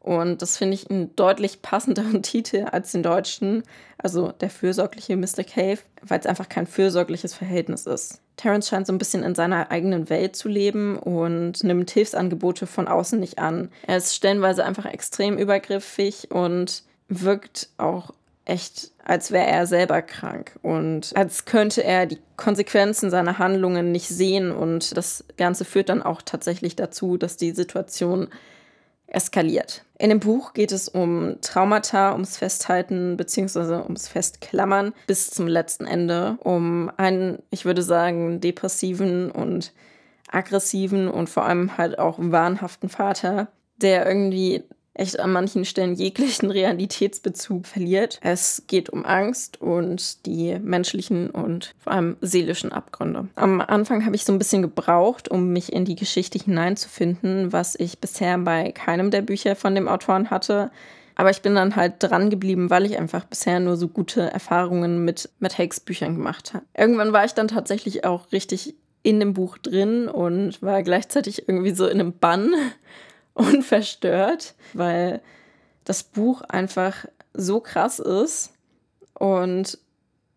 Und 0.00 0.42
das 0.42 0.58
finde 0.58 0.74
ich 0.74 0.90
einen 0.90 1.16
deutlich 1.16 1.62
passenderen 1.62 2.22
Titel 2.22 2.66
als 2.70 2.92
den 2.92 3.02
deutschen, 3.02 3.62
also 3.96 4.32
der 4.32 4.50
fürsorgliche 4.50 5.16
Mr. 5.16 5.42
Cave, 5.42 5.78
weil 6.02 6.20
es 6.20 6.26
einfach 6.26 6.50
kein 6.50 6.66
fürsorgliches 6.66 7.32
Verhältnis 7.32 7.86
ist. 7.86 8.20
Terence 8.36 8.68
scheint 8.68 8.86
so 8.86 8.92
ein 8.92 8.98
bisschen 8.98 9.22
in 9.22 9.34
seiner 9.34 9.70
eigenen 9.70 10.10
Welt 10.10 10.36
zu 10.36 10.48
leben 10.48 10.98
und 10.98 11.64
nimmt 11.64 11.90
Hilfsangebote 11.90 12.66
von 12.66 12.86
außen 12.86 13.18
nicht 13.18 13.38
an. 13.38 13.70
Er 13.86 13.96
ist 13.96 14.14
stellenweise 14.14 14.62
einfach 14.62 14.84
extrem 14.84 15.38
übergriffig 15.38 16.30
und 16.30 16.82
wirkt 17.08 17.70
auch 17.78 18.12
echt, 18.46 18.92
als 19.04 19.32
wäre 19.32 19.46
er 19.46 19.66
selber 19.66 20.00
krank 20.00 20.58
und 20.62 21.12
als 21.14 21.44
könnte 21.44 21.84
er 21.84 22.06
die 22.06 22.18
Konsequenzen 22.36 23.10
seiner 23.10 23.38
Handlungen 23.38 23.92
nicht 23.92 24.08
sehen. 24.08 24.52
Und 24.52 24.96
das 24.96 25.24
Ganze 25.36 25.64
führt 25.64 25.90
dann 25.90 26.02
auch 26.02 26.22
tatsächlich 26.22 26.76
dazu, 26.76 27.18
dass 27.18 27.36
die 27.36 27.50
Situation 27.50 28.28
eskaliert. 29.08 29.84
In 29.98 30.10
dem 30.10 30.20
Buch 30.20 30.52
geht 30.52 30.72
es 30.72 30.88
um 30.88 31.36
Traumata, 31.40 32.12
ums 32.12 32.36
Festhalten 32.36 33.16
bzw. 33.16 33.82
ums 33.82 34.08
Festklammern 34.08 34.92
bis 35.06 35.30
zum 35.30 35.46
letzten 35.46 35.86
Ende, 35.86 36.38
um 36.40 36.90
einen, 36.96 37.42
ich 37.50 37.64
würde 37.64 37.82
sagen, 37.82 38.40
depressiven 38.40 39.30
und 39.30 39.72
aggressiven 40.30 41.08
und 41.08 41.30
vor 41.30 41.44
allem 41.44 41.78
halt 41.78 41.98
auch 41.98 42.16
wahnhaften 42.18 42.88
Vater, 42.88 43.48
der 43.76 44.06
irgendwie 44.06 44.64
echt 44.98 45.20
an 45.20 45.32
manchen 45.32 45.64
Stellen 45.64 45.94
jeglichen 45.94 46.50
Realitätsbezug 46.50 47.66
verliert. 47.66 48.18
Es 48.22 48.64
geht 48.66 48.90
um 48.90 49.04
Angst 49.04 49.60
und 49.60 50.26
die 50.26 50.58
menschlichen 50.58 51.30
und 51.30 51.74
vor 51.78 51.92
allem 51.92 52.16
seelischen 52.20 52.72
Abgründe. 52.72 53.28
Am 53.34 53.60
Anfang 53.60 54.04
habe 54.04 54.16
ich 54.16 54.24
so 54.24 54.32
ein 54.32 54.38
bisschen 54.38 54.62
gebraucht, 54.62 55.30
um 55.30 55.52
mich 55.52 55.72
in 55.72 55.84
die 55.84 55.96
Geschichte 55.96 56.38
hineinzufinden, 56.38 57.52
was 57.52 57.74
ich 57.78 57.98
bisher 57.98 58.38
bei 58.38 58.72
keinem 58.72 59.10
der 59.10 59.22
Bücher 59.22 59.56
von 59.56 59.74
dem 59.74 59.88
Autoren 59.88 60.30
hatte. 60.30 60.70
Aber 61.14 61.30
ich 61.30 61.40
bin 61.40 61.54
dann 61.54 61.76
halt 61.76 61.94
dran 61.98 62.28
geblieben, 62.28 62.68
weil 62.68 62.84
ich 62.84 62.98
einfach 62.98 63.24
bisher 63.24 63.58
nur 63.58 63.76
so 63.76 63.88
gute 63.88 64.30
Erfahrungen 64.30 65.04
mit 65.04 65.30
Matt 65.38 65.58
Hakes 65.58 65.80
Büchern 65.80 66.14
gemacht 66.14 66.52
habe. 66.52 66.64
Irgendwann 66.76 67.12
war 67.12 67.24
ich 67.24 67.32
dann 67.32 67.48
tatsächlich 67.48 68.04
auch 68.04 68.32
richtig 68.32 68.74
in 69.02 69.20
dem 69.20 69.32
Buch 69.32 69.56
drin 69.56 70.08
und 70.08 70.60
war 70.62 70.82
gleichzeitig 70.82 71.48
irgendwie 71.48 71.74
so 71.74 71.86
in 71.86 72.00
einem 72.00 72.12
Bann 72.12 72.52
und 73.36 73.62
verstört, 73.62 74.54
weil 74.72 75.20
das 75.84 76.02
Buch 76.02 76.40
einfach 76.42 77.04
so 77.34 77.60
krass 77.60 77.98
ist 77.98 78.52
und 79.14 79.78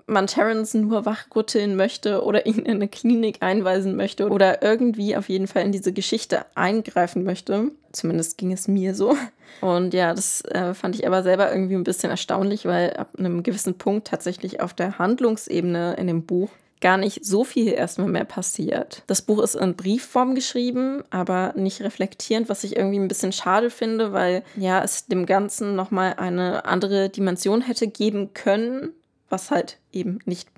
man 0.05 0.27
Terrence 0.27 0.73
nur 0.73 1.05
wachrütteln 1.05 1.75
möchte 1.75 2.23
oder 2.23 2.45
ihn 2.45 2.59
in 2.59 2.77
eine 2.77 2.87
Klinik 2.87 3.37
einweisen 3.41 3.95
möchte 3.95 4.29
oder 4.29 4.61
irgendwie 4.61 5.15
auf 5.15 5.29
jeden 5.29 5.47
Fall 5.47 5.63
in 5.63 5.71
diese 5.71 5.93
Geschichte 5.93 6.45
eingreifen 6.55 7.23
möchte. 7.23 7.71
Zumindest 7.91 8.37
ging 8.37 8.51
es 8.51 8.67
mir 8.67 8.95
so. 8.95 9.15
Und 9.61 9.93
ja, 9.93 10.13
das 10.13 10.41
äh, 10.41 10.73
fand 10.73 10.95
ich 10.95 11.07
aber 11.07 11.23
selber 11.23 11.51
irgendwie 11.51 11.75
ein 11.75 11.83
bisschen 11.83 12.09
erstaunlich, 12.09 12.65
weil 12.65 12.93
ab 12.93 13.09
einem 13.17 13.43
gewissen 13.43 13.77
Punkt 13.77 14.07
tatsächlich 14.07 14.61
auf 14.61 14.73
der 14.73 14.99
Handlungsebene 14.99 15.95
in 15.95 16.07
dem 16.07 16.23
Buch 16.25 16.49
gar 16.81 16.97
nicht 16.97 17.25
so 17.25 17.43
viel 17.43 17.67
erstmal 17.67 18.07
mehr 18.07 18.25
passiert. 18.25 19.03
Das 19.07 19.21
Buch 19.21 19.39
ist 19.39 19.55
in 19.55 19.75
Briefform 19.75 20.33
geschrieben, 20.33 21.03
aber 21.09 21.53
nicht 21.55 21.81
reflektierend, 21.81 22.47
was 22.47 22.63
ich 22.63 22.75
irgendwie 22.75 22.99
ein 22.99 23.07
bisschen 23.09 23.33
schade 23.33 23.69
finde, 23.69 24.13
weil 24.13 24.43
ja, 24.55 24.81
es 24.83 25.07
dem 25.07 25.25
Ganzen 25.25 25.75
nochmal 25.75 26.15
eine 26.17 26.65
andere 26.65 27.09
Dimension 27.09 27.61
hätte 27.61 27.87
geben 27.87 28.33
können, 28.33 28.91
was 29.29 29.51
halt 29.51 29.77
eben 29.91 30.19
nicht 30.25 30.49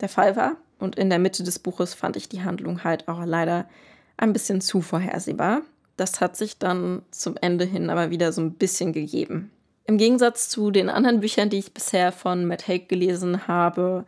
der 0.00 0.08
Fall 0.08 0.36
war. 0.36 0.56
Und 0.78 0.96
in 0.96 1.08
der 1.08 1.18
Mitte 1.18 1.44
des 1.44 1.58
Buches 1.58 1.94
fand 1.94 2.16
ich 2.16 2.28
die 2.28 2.42
Handlung 2.42 2.84
halt 2.84 3.08
auch 3.08 3.24
leider 3.24 3.66
ein 4.16 4.32
bisschen 4.32 4.60
zu 4.60 4.82
vorhersehbar. 4.82 5.62
Das 5.96 6.20
hat 6.20 6.36
sich 6.36 6.58
dann 6.58 7.02
zum 7.10 7.36
Ende 7.40 7.64
hin 7.64 7.88
aber 7.88 8.10
wieder 8.10 8.32
so 8.32 8.42
ein 8.42 8.54
bisschen 8.54 8.92
gegeben. 8.92 9.50
Im 9.86 9.98
Gegensatz 9.98 10.48
zu 10.48 10.70
den 10.70 10.88
anderen 10.88 11.20
Büchern, 11.20 11.50
die 11.50 11.58
ich 11.58 11.72
bisher 11.72 12.10
von 12.10 12.46
Matt 12.46 12.68
Haig 12.68 12.88
gelesen 12.88 13.46
habe, 13.46 14.04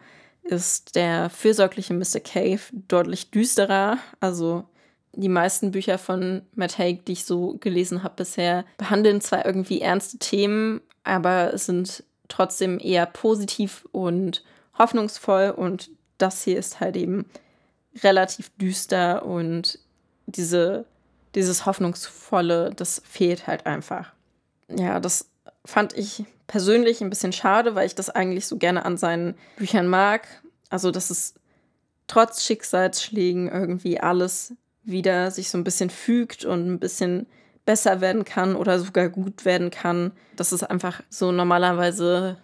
ist 0.47 0.95
der 0.95 1.31
fürsorgliche 1.31 1.95
Mr. 1.95 2.21
Cave 2.21 2.61
deutlich 2.73 3.31
düsterer. 3.31 3.99
Also 4.21 4.65
die 5.13 5.29
meisten 5.29 5.73
Bücher 5.73 5.99
von 5.99 6.43
Matt 6.55 6.79
Haig, 6.79 7.05
die 7.07 7.13
ich 7.13 7.25
so 7.25 7.57
gelesen 7.59 8.03
habe 8.03 8.17
bisher, 8.17 8.65
behandeln 8.79 9.21
zwar 9.21 9.47
irgendwie 9.47 9.81
ernste 9.81 10.19
Themen, 10.19 10.81
aber 11.05 11.53
es 11.55 11.67
sind 11.67 12.05
trotzdem 12.29 12.79
eher 12.79 13.07
positiv 13.07 13.87
und 13.93 14.45
hoffnungsvoll. 14.79 15.51
Und 15.51 15.91
das 16.19 16.43
hier 16.43 16.59
ist 16.59 16.81
halt 16.81 16.97
eben 16.97 17.27
relativ 18.03 18.51
düster 18.57 19.25
und 19.25 19.79
diese, 20.27 20.85
dieses 21.35 21.67
Hoffnungsvolle, 21.67 22.71
das 22.75 23.01
fehlt 23.05 23.47
halt 23.47 23.67
einfach. 23.67 24.13
Ja, 24.69 25.01
das 25.01 25.31
fand 25.67 25.97
ich 25.97 26.25
persönlich 26.47 27.01
ein 27.01 27.11
bisschen 27.11 27.33
schade, 27.33 27.75
weil 27.75 27.87
ich 27.87 27.95
das 27.95 28.11
eigentlich 28.11 28.47
so 28.47 28.57
gerne 28.57 28.85
an 28.85 28.97
seinen 28.97 29.35
Büchern 29.57 29.89
mag. 29.89 30.27
Also, 30.71 30.91
dass 30.91 31.11
es 31.11 31.35
trotz 32.07 32.45
Schicksalsschlägen 32.45 33.49
irgendwie 33.49 34.01
alles 34.01 34.55
wieder 34.85 35.31
sich 35.31 35.51
so 35.51 35.59
ein 35.59 35.65
bisschen 35.65 35.91
fügt 35.91 36.45
und 36.45 36.67
ein 36.67 36.79
bisschen 36.79 37.27
besser 37.65 38.01
werden 38.01 38.25
kann 38.25 38.55
oder 38.55 38.79
sogar 38.79 39.09
gut 39.09 39.45
werden 39.45 39.71
kann. 39.71 40.13
Das 40.37 40.53
ist 40.53 40.63
einfach 40.63 41.03
so 41.11 41.33
normalerweise 41.33 42.39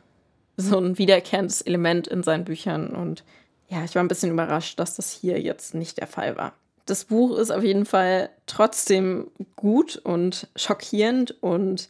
so 0.57 0.79
ein 0.79 0.99
wiederkehrendes 0.99 1.63
Element 1.63 2.09
in 2.09 2.23
seinen 2.23 2.45
Büchern. 2.45 2.89
Und 2.89 3.25
ja, 3.69 3.85
ich 3.85 3.95
war 3.95 4.03
ein 4.03 4.09
bisschen 4.09 4.33
überrascht, 4.33 4.79
dass 4.79 4.97
das 4.97 5.11
hier 5.11 5.41
jetzt 5.41 5.75
nicht 5.75 5.99
der 5.99 6.09
Fall 6.09 6.37
war. 6.37 6.53
Das 6.87 7.05
Buch 7.05 7.39
ist 7.39 7.53
auf 7.53 7.63
jeden 7.63 7.87
Fall 7.87 8.31
trotzdem 8.47 9.31
gut 9.55 9.97
und 9.97 10.49
schockierend 10.57 11.41
und 11.41 11.89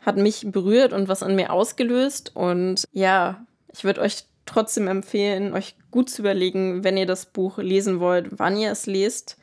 hat 0.00 0.16
mich 0.16 0.46
berührt 0.50 0.92
und 0.92 1.08
was 1.08 1.22
an 1.22 1.34
mir 1.34 1.52
ausgelöst. 1.52 2.32
Und 2.34 2.84
ja, 2.92 3.44
ich 3.72 3.84
würde 3.84 4.00
euch 4.00 4.24
trotzdem 4.46 4.88
empfehlen, 4.88 5.52
euch 5.52 5.74
gut 5.90 6.08
zu 6.08 6.22
überlegen, 6.22 6.84
wenn 6.84 6.96
ihr 6.96 7.06
das 7.06 7.26
Buch 7.26 7.58
lesen 7.58 8.00
wollt, 8.00 8.38
wann 8.38 8.56
ihr 8.56 8.70
es 8.70 8.86
lest. 8.86 9.36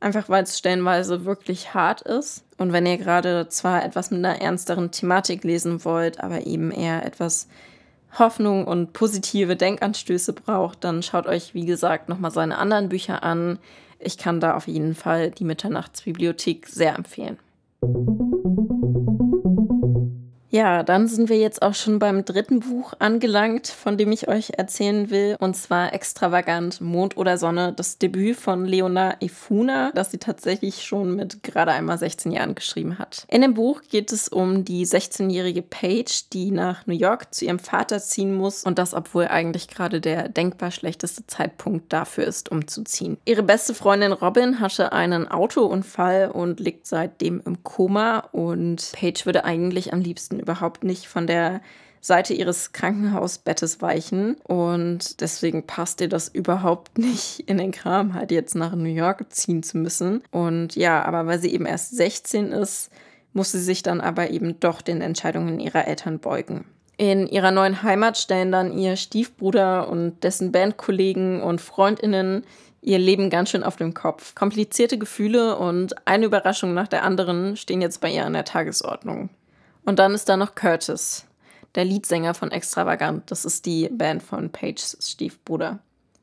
Einfach 0.00 0.28
weil 0.28 0.42
es 0.42 0.58
stellenweise 0.58 1.24
wirklich 1.24 1.74
hart 1.74 2.02
ist. 2.02 2.44
Und 2.58 2.72
wenn 2.72 2.86
ihr 2.86 2.98
gerade 2.98 3.48
zwar 3.48 3.84
etwas 3.84 4.10
mit 4.10 4.18
einer 4.18 4.40
ernsteren 4.40 4.90
Thematik 4.90 5.44
lesen 5.44 5.84
wollt, 5.84 6.20
aber 6.20 6.44
eben 6.46 6.72
eher 6.72 7.06
etwas 7.06 7.46
Hoffnung 8.18 8.66
und 8.66 8.92
positive 8.92 9.56
Denkanstöße 9.56 10.32
braucht, 10.32 10.84
dann 10.84 11.02
schaut 11.02 11.26
euch, 11.26 11.54
wie 11.54 11.64
gesagt, 11.64 12.08
nochmal 12.08 12.30
seine 12.30 12.58
anderen 12.58 12.88
Bücher 12.88 13.22
an. 13.22 13.58
Ich 13.98 14.18
kann 14.18 14.40
da 14.40 14.54
auf 14.54 14.66
jeden 14.66 14.94
Fall 14.94 15.30
die 15.30 15.44
Mitternachtsbibliothek 15.44 16.66
sehr 16.66 16.96
empfehlen. 16.96 17.38
Ja, 20.52 20.82
dann 20.82 21.08
sind 21.08 21.30
wir 21.30 21.38
jetzt 21.38 21.62
auch 21.62 21.74
schon 21.74 21.98
beim 21.98 22.26
dritten 22.26 22.60
Buch 22.60 22.92
angelangt, 22.98 23.68
von 23.68 23.96
dem 23.96 24.12
ich 24.12 24.28
euch 24.28 24.50
erzählen 24.58 25.08
will. 25.08 25.34
Und 25.40 25.56
zwar 25.56 25.94
Extravagant 25.94 26.82
Mond 26.82 27.16
oder 27.16 27.38
Sonne, 27.38 27.72
das 27.74 27.96
Debüt 27.96 28.36
von 28.36 28.66
Leona 28.66 29.16
Ifuna, 29.20 29.92
das 29.94 30.10
sie 30.10 30.18
tatsächlich 30.18 30.82
schon 30.84 31.16
mit 31.16 31.42
gerade 31.42 31.72
einmal 31.72 31.96
16 31.96 32.32
Jahren 32.32 32.54
geschrieben 32.54 32.98
hat. 32.98 33.24
In 33.28 33.40
dem 33.40 33.54
Buch 33.54 33.80
geht 33.88 34.12
es 34.12 34.28
um 34.28 34.66
die 34.66 34.84
16-jährige 34.84 35.62
Paige, 35.62 36.24
die 36.34 36.50
nach 36.50 36.86
New 36.86 36.92
York 36.92 37.32
zu 37.32 37.46
ihrem 37.46 37.58
Vater 37.58 37.98
ziehen 38.00 38.34
muss. 38.34 38.64
Und 38.64 38.78
das, 38.78 38.92
obwohl 38.92 39.28
eigentlich 39.28 39.68
gerade 39.68 40.02
der 40.02 40.28
denkbar 40.28 40.70
schlechteste 40.70 41.26
Zeitpunkt 41.26 41.90
dafür 41.94 42.24
ist, 42.24 42.52
umzuziehen. 42.52 43.16
Ihre 43.24 43.42
beste 43.42 43.72
Freundin 43.72 44.12
Robin 44.12 44.60
hatte 44.60 44.92
einen 44.92 45.28
Autounfall 45.28 46.30
und 46.30 46.60
liegt 46.60 46.86
seitdem 46.86 47.40
im 47.46 47.64
Koma. 47.64 48.18
Und 48.32 48.92
Paige 48.92 49.22
würde 49.24 49.46
eigentlich 49.46 49.94
am 49.94 50.02
liebsten 50.02 50.41
überhaupt 50.42 50.84
nicht 50.84 51.06
von 51.06 51.26
der 51.26 51.60
Seite 52.02 52.34
ihres 52.34 52.72
Krankenhausbettes 52.72 53.80
weichen 53.80 54.34
und 54.42 55.20
deswegen 55.20 55.66
passt 55.66 56.00
ihr 56.00 56.08
das 56.08 56.28
überhaupt 56.28 56.98
nicht 56.98 57.40
in 57.46 57.58
den 57.58 57.70
Kram, 57.70 58.14
halt 58.14 58.32
jetzt 58.32 58.54
nach 58.54 58.74
New 58.74 58.92
York 58.92 59.32
ziehen 59.32 59.62
zu 59.62 59.78
müssen. 59.78 60.22
Und 60.32 60.74
ja, 60.74 61.04
aber 61.04 61.26
weil 61.26 61.38
sie 61.38 61.52
eben 61.54 61.64
erst 61.64 61.96
16 61.96 62.50
ist, 62.52 62.90
muss 63.32 63.52
sie 63.52 63.62
sich 63.62 63.82
dann 63.82 64.00
aber 64.00 64.30
eben 64.30 64.60
doch 64.60 64.82
den 64.82 65.00
Entscheidungen 65.00 65.60
ihrer 65.60 65.86
Eltern 65.86 66.18
beugen. 66.18 66.64
In 66.98 67.26
ihrer 67.26 67.50
neuen 67.50 67.82
Heimat 67.82 68.18
stellen 68.18 68.52
dann 68.52 68.76
ihr 68.76 68.96
Stiefbruder 68.96 69.88
und 69.88 70.22
dessen 70.22 70.52
Bandkollegen 70.52 71.40
und 71.40 71.60
Freundinnen 71.60 72.44
ihr 72.82 72.98
Leben 72.98 73.30
ganz 73.30 73.50
schön 73.50 73.62
auf 73.62 73.76
dem 73.76 73.94
Kopf. 73.94 74.34
Komplizierte 74.34 74.98
Gefühle 74.98 75.56
und 75.56 76.06
eine 76.06 76.26
Überraschung 76.26 76.74
nach 76.74 76.88
der 76.88 77.04
anderen 77.04 77.56
stehen 77.56 77.80
jetzt 77.80 78.00
bei 78.00 78.12
ihr 78.12 78.26
an 78.26 78.34
der 78.34 78.44
Tagesordnung. 78.44 79.30
Und 79.84 79.98
dann 79.98 80.14
ist 80.14 80.28
da 80.28 80.36
noch 80.36 80.54
Curtis, 80.54 81.26
der 81.74 81.84
Leadsänger 81.84 82.34
von 82.34 82.50
Extravagant. 82.50 83.30
Das 83.30 83.44
ist 83.44 83.66
die 83.66 83.88
Band 83.88 84.22
von 84.22 84.50
Pages 84.50 84.96
Stiefbruder. 85.00 85.80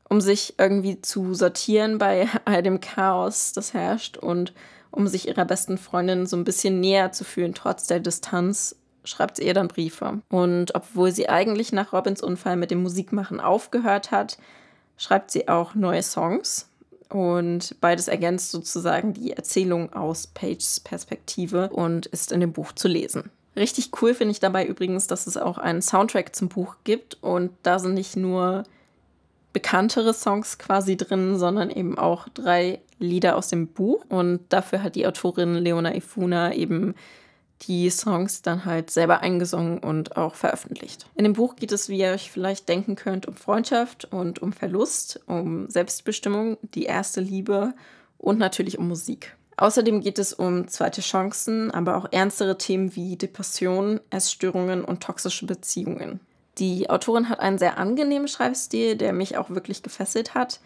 Um 0.08 0.20
sich 0.20 0.54
irgendwie 0.58 1.00
zu 1.00 1.34
sortieren 1.34 1.98
bei 1.98 2.28
all 2.44 2.62
dem 2.62 2.80
Chaos, 2.80 3.52
das 3.52 3.74
herrscht 3.74 4.16
und 4.16 4.52
um 4.90 5.06
sich 5.06 5.28
ihrer 5.28 5.44
besten 5.44 5.78
Freundin 5.78 6.26
so 6.26 6.36
ein 6.36 6.44
bisschen 6.44 6.80
näher 6.80 7.12
zu 7.12 7.24
fühlen, 7.24 7.54
trotz 7.54 7.86
der 7.86 8.00
Distanz, 8.00 8.74
schreibt 9.04 9.36
sie 9.36 9.44
ihr 9.44 9.54
dann 9.54 9.68
Briefe. 9.68 10.20
Und 10.30 10.74
obwohl 10.74 11.12
sie 11.12 11.28
eigentlich 11.28 11.72
nach 11.72 11.92
Robins 11.92 12.22
Unfall 12.22 12.56
mit 12.56 12.70
dem 12.70 12.82
Musikmachen 12.82 13.40
aufgehört 13.40 14.10
hat, 14.10 14.38
schreibt 14.96 15.30
sie 15.30 15.48
auch 15.48 15.74
neue 15.74 16.02
Songs. 16.02 16.68
Und 17.08 17.76
beides 17.80 18.08
ergänzt 18.08 18.50
sozusagen 18.50 19.14
die 19.14 19.32
Erzählung 19.32 19.92
aus 19.92 20.28
Pages 20.28 20.80
Perspektive 20.80 21.68
und 21.70 22.06
ist 22.06 22.30
in 22.30 22.40
dem 22.40 22.52
Buch 22.52 22.72
zu 22.72 22.86
lesen. 22.86 23.30
Richtig 23.56 23.90
cool 24.00 24.14
finde 24.14 24.32
ich 24.32 24.40
dabei 24.40 24.64
übrigens, 24.64 25.06
dass 25.06 25.26
es 25.26 25.36
auch 25.36 25.58
einen 25.58 25.82
Soundtrack 25.82 26.34
zum 26.36 26.48
Buch 26.48 26.76
gibt 26.84 27.18
und 27.20 27.50
da 27.62 27.78
sind 27.78 27.94
nicht 27.94 28.16
nur 28.16 28.62
bekanntere 29.52 30.14
Songs 30.14 30.58
quasi 30.58 30.96
drin, 30.96 31.36
sondern 31.36 31.70
eben 31.70 31.98
auch 31.98 32.28
drei 32.28 32.80
Lieder 32.98 33.36
aus 33.36 33.48
dem 33.48 33.66
Buch 33.66 34.04
und 34.08 34.40
dafür 34.50 34.82
hat 34.82 34.94
die 34.94 35.06
Autorin 35.06 35.54
Leona 35.54 35.94
Ifuna 35.94 36.54
eben 36.54 36.94
die 37.62 37.90
Songs 37.90 38.42
dann 38.42 38.64
halt 38.64 38.90
selber 38.90 39.20
eingesungen 39.20 39.78
und 39.78 40.16
auch 40.16 40.34
veröffentlicht. 40.34 41.06
In 41.14 41.24
dem 41.24 41.34
Buch 41.34 41.56
geht 41.56 41.72
es, 41.72 41.88
wie 41.88 41.98
ihr 41.98 42.12
euch 42.12 42.30
vielleicht 42.30 42.68
denken 42.68 42.96
könnt, 42.96 43.26
um 43.26 43.34
Freundschaft 43.34 44.06
und 44.06 44.40
um 44.40 44.52
Verlust, 44.52 45.20
um 45.26 45.68
Selbstbestimmung, 45.68 46.56
die 46.74 46.84
erste 46.84 47.20
Liebe 47.20 47.74
und 48.16 48.38
natürlich 48.38 48.78
um 48.78 48.88
Musik. 48.88 49.36
Außerdem 49.60 50.00
geht 50.00 50.18
es 50.18 50.32
um 50.32 50.68
zweite 50.68 51.02
Chancen, 51.02 51.70
aber 51.70 51.98
auch 51.98 52.10
ernstere 52.12 52.56
Themen 52.56 52.96
wie 52.96 53.16
Depressionen, 53.16 54.00
Essstörungen 54.08 54.82
und 54.82 55.02
toxische 55.02 55.44
Beziehungen. 55.44 56.18
Die 56.56 56.88
Autorin 56.88 57.28
hat 57.28 57.40
einen 57.40 57.58
sehr 57.58 57.76
angenehmen 57.76 58.26
Schreibstil, 58.26 58.96
der 58.96 59.12
mich 59.12 59.36
auch 59.36 59.50
wirklich 59.50 59.82
gefesselt 59.82 60.34
hat. 60.34 60.60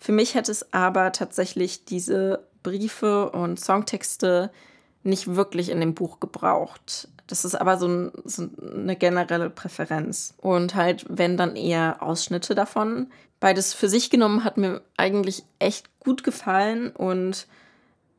Für 0.00 0.10
mich 0.10 0.34
hätte 0.34 0.50
es 0.50 0.72
aber 0.72 1.12
tatsächlich 1.12 1.84
diese 1.84 2.42
Briefe 2.64 3.30
und 3.30 3.60
Songtexte 3.60 4.50
nicht 5.04 5.36
wirklich 5.36 5.68
in 5.68 5.78
dem 5.78 5.94
Buch 5.94 6.18
gebraucht. 6.18 7.06
Das 7.28 7.44
ist 7.44 7.54
aber 7.54 7.78
so, 7.78 7.86
ein, 7.86 8.10
so, 8.24 8.48
eine 8.60 8.96
generelle 8.96 9.48
Präferenz. 9.48 10.34
Und 10.38 10.74
halt, 10.74 11.06
wenn 11.08 11.36
dann 11.36 11.54
eher 11.54 12.02
Ausschnitte 12.02 12.56
davon. 12.56 13.12
Beides 13.38 13.74
für 13.74 13.88
sich 13.88 14.10
genommen 14.10 14.42
hat 14.42 14.56
mir 14.56 14.82
eigentlich 14.96 15.44
echt 15.60 15.88
gut 16.00 16.24
gefallen 16.24 16.90
und 16.90 17.46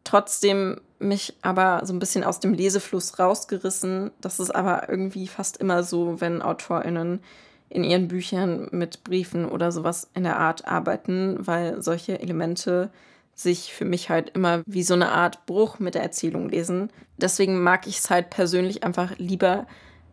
trotzdem 0.04 0.82
mich 1.00 1.36
aber 1.42 1.82
so 1.86 1.94
ein 1.94 2.00
bisschen 2.00 2.24
aus 2.24 2.40
dem 2.40 2.54
Lesefluss 2.54 3.20
rausgerissen. 3.20 4.12
Das 4.22 4.40
ist 4.40 4.52
aber 4.52 4.90
irgendwie 4.90 5.28
fast 5.28 5.58
immer 5.58 5.84
so, 5.84 6.22
wenn 6.22 6.42
AutorInnen 6.42 7.22
in 7.70 7.84
ihren 7.84 8.08
Büchern 8.08 8.68
mit 8.72 9.04
Briefen 9.04 9.48
oder 9.48 9.72
sowas 9.72 10.10
in 10.14 10.24
der 10.24 10.38
Art 10.38 10.68
arbeiten, 10.68 11.38
weil 11.40 11.82
solche 11.82 12.20
Elemente 12.20 12.92
sich 13.34 13.74
für 13.74 13.86
mich 13.86 14.10
halt 14.10 14.32
immer 14.36 14.62
wie 14.66 14.84
so 14.84 14.94
eine 14.94 15.10
Art 15.10 15.46
Bruch 15.46 15.80
mit 15.80 15.96
der 15.96 16.04
Erzählung 16.04 16.50
lesen. 16.50 16.92
Deswegen 17.18 17.64
mag 17.64 17.88
ich 17.88 18.00
es 18.00 18.10
halt 18.10 18.30
persönlich 18.30 18.84
einfach 18.84 19.18
lieber, 19.18 19.66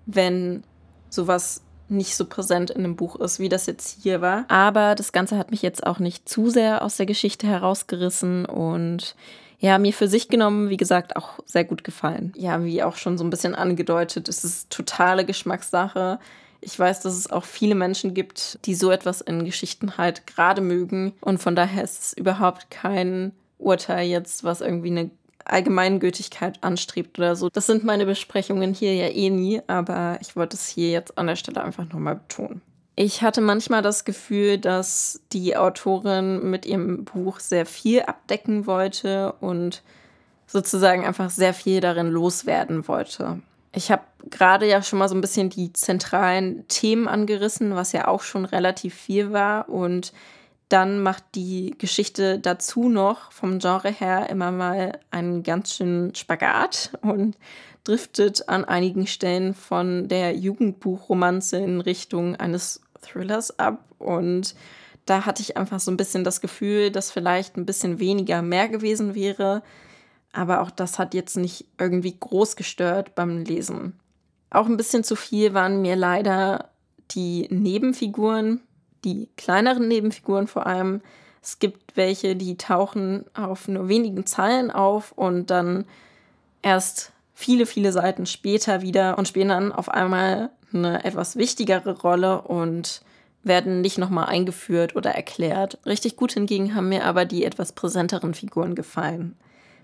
wenn 0.07 0.63
sowas 1.11 1.63
nicht 1.89 2.17
so 2.17 2.27
präsent 2.27 2.71
in 2.71 2.85
einem 2.85 2.97
Buch 2.97 3.17
ist, 3.17 3.39
wie 3.39 3.49
das 3.49 3.67
jetzt 3.67 4.03
hier 4.03 4.21
war. 4.21 4.45
Aber 4.49 4.95
das 4.95 5.13
Ganze 5.13 5.37
hat 5.37 5.51
mich 5.51 5.63
jetzt 5.63 5.87
auch 5.87 5.99
nicht 5.99 6.29
zu 6.29 6.51
sehr 6.51 6.83
aus 6.83 6.97
der 6.97 7.07
Geschichte 7.07 7.47
herausgerissen 7.47 8.45
und 8.45 9.17
ja, 9.61 9.79
mir 9.79 9.93
für 9.93 10.09
sich 10.09 10.29
genommen, 10.29 10.71
wie 10.71 10.77
gesagt, 10.77 11.17
auch 11.17 11.41
sehr 11.45 11.65
gut 11.65 11.83
gefallen. 11.83 12.33
Ja, 12.37 12.65
wie 12.65 12.83
auch 12.83 12.97
schon 12.97 13.19
so 13.19 13.25
ein 13.25 13.31
bisschen 13.31 13.55
angedeutet, 13.55 14.29
es 14.29 14.45
ist 14.45 14.71
totale 14.71 15.25
Geschmackssache. 15.25 16.21
Ich 16.61 16.79
weiß, 16.79 17.01
dass 17.01 17.17
es 17.17 17.31
auch 17.31 17.45
viele 17.45 17.75
Menschen 17.75 18.15
gibt, 18.15 18.59
die 18.67 18.75
so 18.75 18.91
etwas 18.91 19.21
in 19.21 19.45
Geschichten 19.45 19.97
halt 19.97 20.27
gerade 20.27 20.61
mögen. 20.61 21.13
Und 21.21 21.39
von 21.39 21.57
daher 21.57 21.85
ist 21.85 22.01
es 22.01 22.13
überhaupt 22.13 22.71
kein 22.71 23.33
Urteil 23.59 24.09
jetzt, 24.09 24.45
was 24.45 24.61
irgendwie 24.61 24.91
eine 24.91 25.11
Allgemeingültigkeit 25.45 26.63
anstrebt 26.63 27.19
oder 27.19 27.35
so. 27.35 27.49
Das 27.49 27.67
sind 27.67 27.85
meine 27.85 28.07
Besprechungen 28.07 28.75
hier 28.75 28.95
ja 28.95 29.09
eh 29.09 29.31
nie, 29.31 29.61
aber 29.67 30.19
ich 30.21 30.37
wollte 30.37 30.57
es 30.57 30.69
hier 30.69 30.91
jetzt 30.91 31.17
an 31.19 31.27
der 31.27 31.37
Stelle 31.37 31.65
einfach 31.65 31.89
nochmal 31.89 32.17
betonen. 32.17 32.61
Ich 33.01 33.23
hatte 33.23 33.41
manchmal 33.41 33.81
das 33.81 34.05
Gefühl, 34.05 34.59
dass 34.59 35.21
die 35.33 35.57
Autorin 35.57 36.51
mit 36.51 36.67
ihrem 36.67 37.05
Buch 37.05 37.39
sehr 37.39 37.65
viel 37.65 38.03
abdecken 38.03 38.67
wollte 38.67 39.35
und 39.35 39.85
sozusagen 40.49 41.07
einfach 41.07 41.31
sehr 41.31 41.55
viel 41.55 41.81
darin 41.81 42.09
loswerden 42.09 42.89
wollte. 42.89 43.39
Ich 43.73 43.93
habe 43.93 44.03
gerade 44.31 44.67
ja 44.67 44.83
schon 44.83 44.99
mal 44.99 45.09
so 45.09 45.15
ein 45.15 45.21
bisschen 45.21 45.49
die 45.49 45.73
zentralen 45.73 46.67
Themen 46.67 47.07
angerissen, 47.07 47.77
was 47.77 47.93
ja 47.93 48.09
auch 48.09 48.23
schon 48.23 48.45
relativ 48.45 48.97
viel 48.97 49.33
war. 49.33 49.69
Und 49.69 50.13
dann 50.69 51.01
macht 51.01 51.23
die 51.37 51.77
Geschichte 51.79 52.41
dazu 52.41 52.89
noch 52.89 53.31
vom 53.31 53.61
Genre 53.61 53.93
her 53.93 54.29
immer 54.29 54.51
mal 54.51 54.99
einen 55.13 55.45
ganz 55.45 55.73
schönen 55.73 56.17
Spagat 56.17 56.91
und 57.03 57.37
driftet 57.85 58.49
an 58.49 58.65
einigen 58.65 59.07
Stellen 59.07 59.55
von 59.55 60.09
der 60.09 60.35
Jugendbuchromanze 60.37 61.59
in 61.59 61.81
Richtung 61.81 62.35
eines 62.35 62.83
Thrillers 63.01 63.59
ab. 63.59 63.85
Und 63.99 64.55
da 65.07 65.25
hatte 65.27 65.43
ich 65.43 65.57
einfach 65.57 65.81
so 65.81 65.91
ein 65.91 65.97
bisschen 65.97 66.25
das 66.25 66.41
Gefühl, 66.41 66.91
dass 66.91 67.11
vielleicht 67.11 67.57
ein 67.57 67.67
bisschen 67.67 67.99
weniger 67.99 68.43
mehr 68.43 68.69
gewesen 68.69 69.15
wäre. 69.15 69.63
Aber 70.33 70.61
auch 70.61 70.71
das 70.71 70.99
hat 70.99 71.15
jetzt 71.15 71.37
nicht 71.37 71.67
irgendwie 71.79 72.17
groß 72.19 72.57
gestört 72.57 73.15
beim 73.15 73.45
Lesen. 73.45 73.99
Auch 74.51 74.67
ein 74.67 74.77
bisschen 74.77 75.05
zu 75.05 75.17
viel 75.17 75.55
waren 75.55 75.83
mir 75.83 75.97
leider 75.97 76.71
die 77.11 77.49
Nebenfiguren, 77.51 78.61
die 79.05 79.29
kleineren 79.37 79.89
Nebenfiguren 79.89 80.47
vor 80.47 80.67
allem. 80.67 81.01
Es 81.43 81.59
gibt 81.59 81.97
welche, 81.97 82.37
die 82.37 82.57
tauchen 82.57 83.25
auf 83.35 83.69
nur 83.69 83.89
wenigen 83.89 84.27
Zeilen 84.27 84.71
auf 84.71 85.13
und 85.13 85.51
dann 85.51 85.87
erst 86.63 87.13
viele, 87.39 87.67
viele 87.67 87.93
Seiten 87.93 88.27
später 88.27 88.83
wieder 88.83 89.17
und 89.17 89.29
spielen 89.29 89.51
dann 89.51 89.71
auf 89.71 89.89
einmal 89.89 90.51
eine 90.75 91.05
etwas 91.05 91.37
wichtigere 91.37 91.97
Rolle 92.01 92.43
und 92.43 93.01
werden 93.45 93.81
nicht 93.81 93.97
nochmal 93.97 94.27
eingeführt 94.27 94.97
oder 94.97 95.13
erklärt. 95.13 95.79
Richtig 95.87 96.17
gut 96.17 96.33
hingegen 96.33 96.75
haben 96.75 96.89
mir 96.89 97.05
aber 97.05 97.27
die 97.27 97.45
etwas 97.45 97.71
präsenteren 97.71 98.35
Figuren 98.35 98.75
gefallen. 98.75 99.37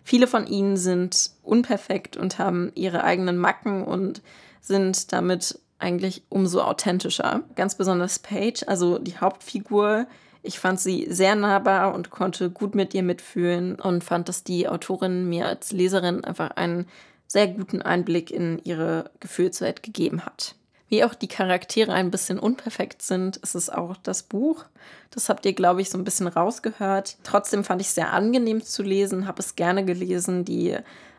Viele 0.03 0.27
von 0.27 0.49
ihnen 0.49 0.77
sind 0.77 1.31
unperfekt 1.45 2.17
und 2.17 2.41
haben 2.41 2.73
ihre 2.75 3.05
eigenen 3.05 3.39
Macken 3.39 3.85
und 3.85 4.21
sind 4.61 5.13
damit 5.13 5.61
eigentlich 5.79 6.25
umso 6.31 6.61
authentischer. 6.61 7.45
Ganz 7.55 7.77
besonders 7.77 8.19
Paige, 8.19 8.67
also 8.67 8.99
die 8.99 9.19
Hauptfigur. 9.19 10.09
Ich 10.43 10.59
fand 10.59 10.81
sie 10.81 11.07
sehr 11.09 11.37
nahbar 11.37 11.95
und 11.95 12.11
konnte 12.11 12.51
gut 12.51 12.75
mit 12.75 12.95
ihr 12.95 13.05
mitfühlen 13.05 13.77
und 13.77 14.03
fand, 14.03 14.29
dass 14.29 14.43
die 14.43 14.69
Autorin 14.69 15.29
mir 15.29 15.47
als 15.47 15.71
Leserin 15.71 16.25
einfach 16.25 16.51
einen 16.51 16.87
sehr 17.27 17.49
guten 17.49 17.83
Einblick 17.83 18.31
in 18.31 18.61
ihre 18.65 19.11
Gefühlswelt 19.21 19.83
gegeben 19.83 20.25
hat. 20.25 20.55
Wie 20.89 21.03
auch 21.03 21.15
die 21.15 21.29
Charaktere 21.29 21.93
ein 21.93 22.11
bisschen 22.11 22.39
unperfekt 22.39 23.03
sind, 23.03 23.39
ist 23.39 23.55
es 23.55 23.71
auch 23.71 23.97
das 23.97 24.23
Buch. 24.23 24.65
Das 25.11 25.29
habt 25.29 25.45
ihr, 25.47 25.55
glaube 25.55 25.81
ich, 25.81 25.91
so 25.91 25.99
ein 25.99 26.05
bisschen 26.05 26.29
rausgehört. 26.29 27.17
Trotzdem 27.25 27.65
fand 27.65 27.81
ich 27.81 27.89
es 27.89 27.95
sehr 27.95 28.13
angenehm 28.13 28.63
zu 28.63 28.83
lesen, 28.83 29.27
habe 29.27 29.41
es 29.41 29.57
gerne 29.57 29.85
gelesen. 29.85 30.45
Die 30.45 30.77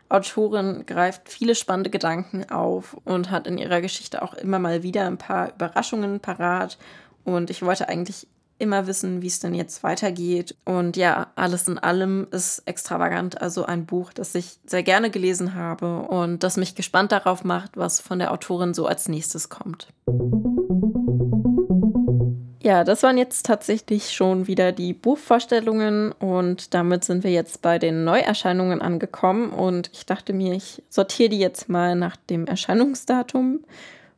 Autorin 0.08 0.86
greift 0.86 1.28
viele 1.28 1.54
spannende 1.54 1.90
Gedanken 1.90 2.48
auf 2.48 2.96
und 3.04 3.30
hat 3.30 3.46
in 3.46 3.58
ihrer 3.58 3.80
Geschichte 3.80 4.22
auch 4.22 4.34
immer 4.34 4.58
mal 4.58 4.82
wieder 4.82 5.06
ein 5.06 5.18
paar 5.18 5.52
Überraschungen 5.54 6.20
parat. 6.20 6.78
Und 7.24 7.50
ich 7.50 7.62
wollte 7.62 7.88
eigentlich 7.88 8.28
immer 8.58 8.86
wissen, 8.86 9.22
wie 9.22 9.26
es 9.26 9.40
denn 9.40 9.54
jetzt 9.54 9.82
weitergeht. 9.82 10.56
Und 10.64 10.96
ja, 10.96 11.28
alles 11.36 11.68
in 11.68 11.78
allem 11.78 12.26
ist 12.30 12.62
extravagant, 12.66 13.40
also 13.40 13.64
ein 13.64 13.86
Buch, 13.86 14.12
das 14.12 14.34
ich 14.34 14.58
sehr 14.66 14.82
gerne 14.82 15.10
gelesen 15.10 15.54
habe 15.54 16.00
und 16.02 16.42
das 16.42 16.56
mich 16.56 16.74
gespannt 16.74 17.12
darauf 17.12 17.44
macht, 17.44 17.76
was 17.76 18.00
von 18.00 18.18
der 18.18 18.32
Autorin 18.32 18.74
so 18.74 18.86
als 18.86 19.08
nächstes 19.08 19.48
kommt. 19.48 19.88
Ja, 22.66 22.82
das 22.82 23.04
waren 23.04 23.16
jetzt 23.16 23.46
tatsächlich 23.46 24.10
schon 24.10 24.48
wieder 24.48 24.72
die 24.72 24.92
Buchvorstellungen 24.92 26.10
und 26.10 26.74
damit 26.74 27.04
sind 27.04 27.22
wir 27.22 27.30
jetzt 27.30 27.62
bei 27.62 27.78
den 27.78 28.02
Neuerscheinungen 28.02 28.82
angekommen 28.82 29.50
und 29.50 29.88
ich 29.92 30.04
dachte 30.04 30.32
mir, 30.32 30.52
ich 30.52 30.82
sortiere 30.88 31.28
die 31.28 31.38
jetzt 31.38 31.68
mal 31.68 31.94
nach 31.94 32.16
dem 32.16 32.44
Erscheinungsdatum 32.48 33.60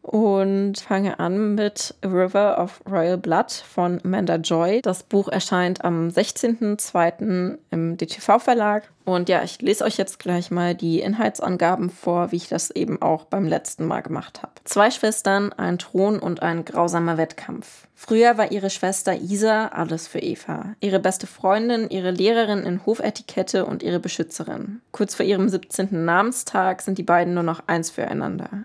und 0.08 0.80
fange 0.80 1.20
an 1.20 1.54
mit 1.54 1.94
A 2.02 2.08
River 2.08 2.58
of 2.58 2.80
Royal 2.90 3.18
Blood 3.18 3.52
von 3.52 4.00
Amanda 4.02 4.36
Joy. 4.36 4.80
Das 4.80 5.02
Buch 5.02 5.28
erscheint 5.28 5.84
am 5.84 6.08
16.02. 6.08 7.58
im 7.70 7.96
DTV-Verlag. 7.98 8.90
Und 9.04 9.28
ja, 9.28 9.42
ich 9.42 9.60
lese 9.60 9.84
euch 9.84 9.98
jetzt 9.98 10.18
gleich 10.18 10.50
mal 10.50 10.74
die 10.74 11.00
Inhaltsangaben 11.00 11.90
vor, 11.90 12.32
wie 12.32 12.36
ich 12.36 12.48
das 12.48 12.70
eben 12.70 13.02
auch 13.02 13.24
beim 13.24 13.46
letzten 13.46 13.86
Mal 13.86 14.00
gemacht 14.00 14.42
habe. 14.42 14.52
Zwei 14.64 14.90
Schwestern, 14.90 15.52
ein 15.52 15.78
Thron 15.78 16.18
und 16.18 16.42
ein 16.42 16.64
grausamer 16.64 17.18
Wettkampf. 17.18 17.86
Früher 17.94 18.38
war 18.38 18.50
ihre 18.50 18.70
Schwester 18.70 19.14
Isa 19.14 19.68
alles 19.68 20.08
für 20.08 20.20
Eva. 20.20 20.74
Ihre 20.80 21.00
beste 21.00 21.26
Freundin, 21.26 21.90
ihre 21.90 22.12
Lehrerin 22.12 22.64
in 22.64 22.86
Hofetikette 22.86 23.66
und 23.66 23.82
ihre 23.82 24.00
Beschützerin. 24.00 24.80
Kurz 24.92 25.14
vor 25.14 25.26
ihrem 25.26 25.48
17. 25.48 26.04
Namenstag 26.04 26.80
sind 26.80 26.96
die 26.96 27.02
beiden 27.02 27.34
nur 27.34 27.42
noch 27.42 27.62
eins 27.66 27.90
füreinander. 27.90 28.64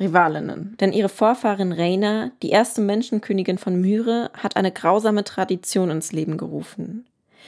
Rivalinnen. 0.00 0.76
Denn 0.80 0.92
ihre 0.92 1.08
Vorfahrin 1.08 1.72
Reina, 1.72 2.30
die 2.42 2.50
erste 2.50 2.80
Menschenkönigin 2.80 3.58
von 3.58 3.80
Myre, 3.80 4.30
hat 4.34 4.56
eine 4.56 4.72
grausame 4.72 5.24
Tradition 5.24 5.90
ins 5.90 6.12
Leben 6.12 6.36
gerufen. 6.36 7.06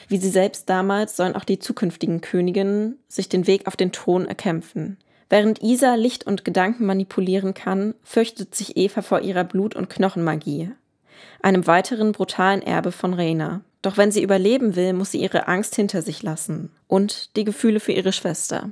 Wie 0.09 0.17
sie 0.17 0.31
selbst 0.31 0.69
damals 0.69 1.17
sollen 1.17 1.37
auch 1.37 1.45
die 1.45 1.59
zukünftigen 1.59 2.21
Königinnen 2.21 2.99
sich 3.09 3.29
den 3.29 3.47
Weg 3.47 3.67
auf 3.67 3.77
den 3.77 3.93
Thron 3.93 4.27
erkämpfen. 4.27 4.99
Während 5.29 5.63
Isa 5.63 5.95
Licht 5.95 6.27
und 6.27 6.45
Gedanken 6.45 6.87
manipulieren 6.87 7.55
kann, 7.55 7.95
fürchtet 8.03 8.55
sich 8.55 8.77
Eva 8.77 9.03
vor 9.03 9.21
ihrer 9.21 9.45
Blut- 9.45 9.77
und 9.77 9.89
Knochenmagie, 9.89 10.71
einem 11.41 11.67
weiteren 11.67 12.13
brutalen 12.13 12.63
Erbe 12.63 12.91
von 12.91 13.15
Reina. 13.15 13.61
Doch 13.83 13.97
wenn 13.97 14.11
sie 14.11 14.23
überleben 14.23 14.77
will, 14.77 14.93
muss 14.93 15.13
sie 15.13 15.21
ihre 15.21 15.49
Angst 15.49 15.77
hinter 15.77 16.03
sich 16.03 16.23
lassen 16.23 16.71
und 16.87 17.37
die 17.37 17.45
Gefühle 17.45 17.81
für 17.81 17.93
ihre 17.93 18.13
Schwester. 18.13 18.71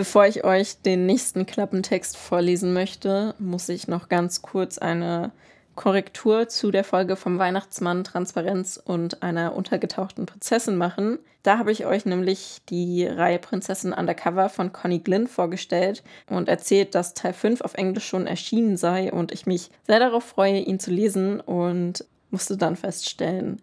Bevor 0.00 0.24
ich 0.24 0.44
euch 0.44 0.80
den 0.80 1.04
nächsten 1.04 1.44
Klappentext 1.44 2.16
vorlesen 2.16 2.72
möchte, 2.72 3.34
muss 3.38 3.68
ich 3.68 3.86
noch 3.86 4.08
ganz 4.08 4.40
kurz 4.40 4.78
eine 4.78 5.30
Korrektur 5.74 6.48
zu 6.48 6.70
der 6.70 6.84
Folge 6.84 7.16
vom 7.16 7.38
Weihnachtsmann, 7.38 8.02
Transparenz 8.02 8.80
und 8.82 9.22
einer 9.22 9.54
untergetauchten 9.54 10.24
Prinzessin 10.24 10.78
machen. 10.78 11.18
Da 11.42 11.58
habe 11.58 11.70
ich 11.70 11.84
euch 11.84 12.06
nämlich 12.06 12.62
die 12.70 13.06
Reihe 13.06 13.38
Prinzessin 13.38 13.92
Undercover 13.92 14.48
von 14.48 14.72
Connie 14.72 15.04
Glynn 15.04 15.26
vorgestellt 15.26 16.02
und 16.30 16.48
erzählt, 16.48 16.94
dass 16.94 17.12
Teil 17.12 17.34
5 17.34 17.60
auf 17.60 17.74
Englisch 17.74 18.08
schon 18.08 18.26
erschienen 18.26 18.78
sei 18.78 19.12
und 19.12 19.32
ich 19.32 19.44
mich 19.44 19.68
sehr 19.86 19.98
darauf 19.98 20.24
freue, 20.24 20.60
ihn 20.60 20.80
zu 20.80 20.90
lesen 20.90 21.40
und 21.40 22.06
musste 22.30 22.56
dann 22.56 22.76
feststellen, 22.76 23.60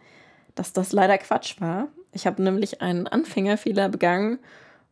dass 0.54 0.72
das 0.72 0.92
leider 0.92 1.18
Quatsch 1.18 1.60
war. 1.62 1.88
Ich 2.12 2.28
habe 2.28 2.44
nämlich 2.44 2.84
einen 2.84 3.08
Anfängerfehler 3.08 3.90
begangen 3.90 4.38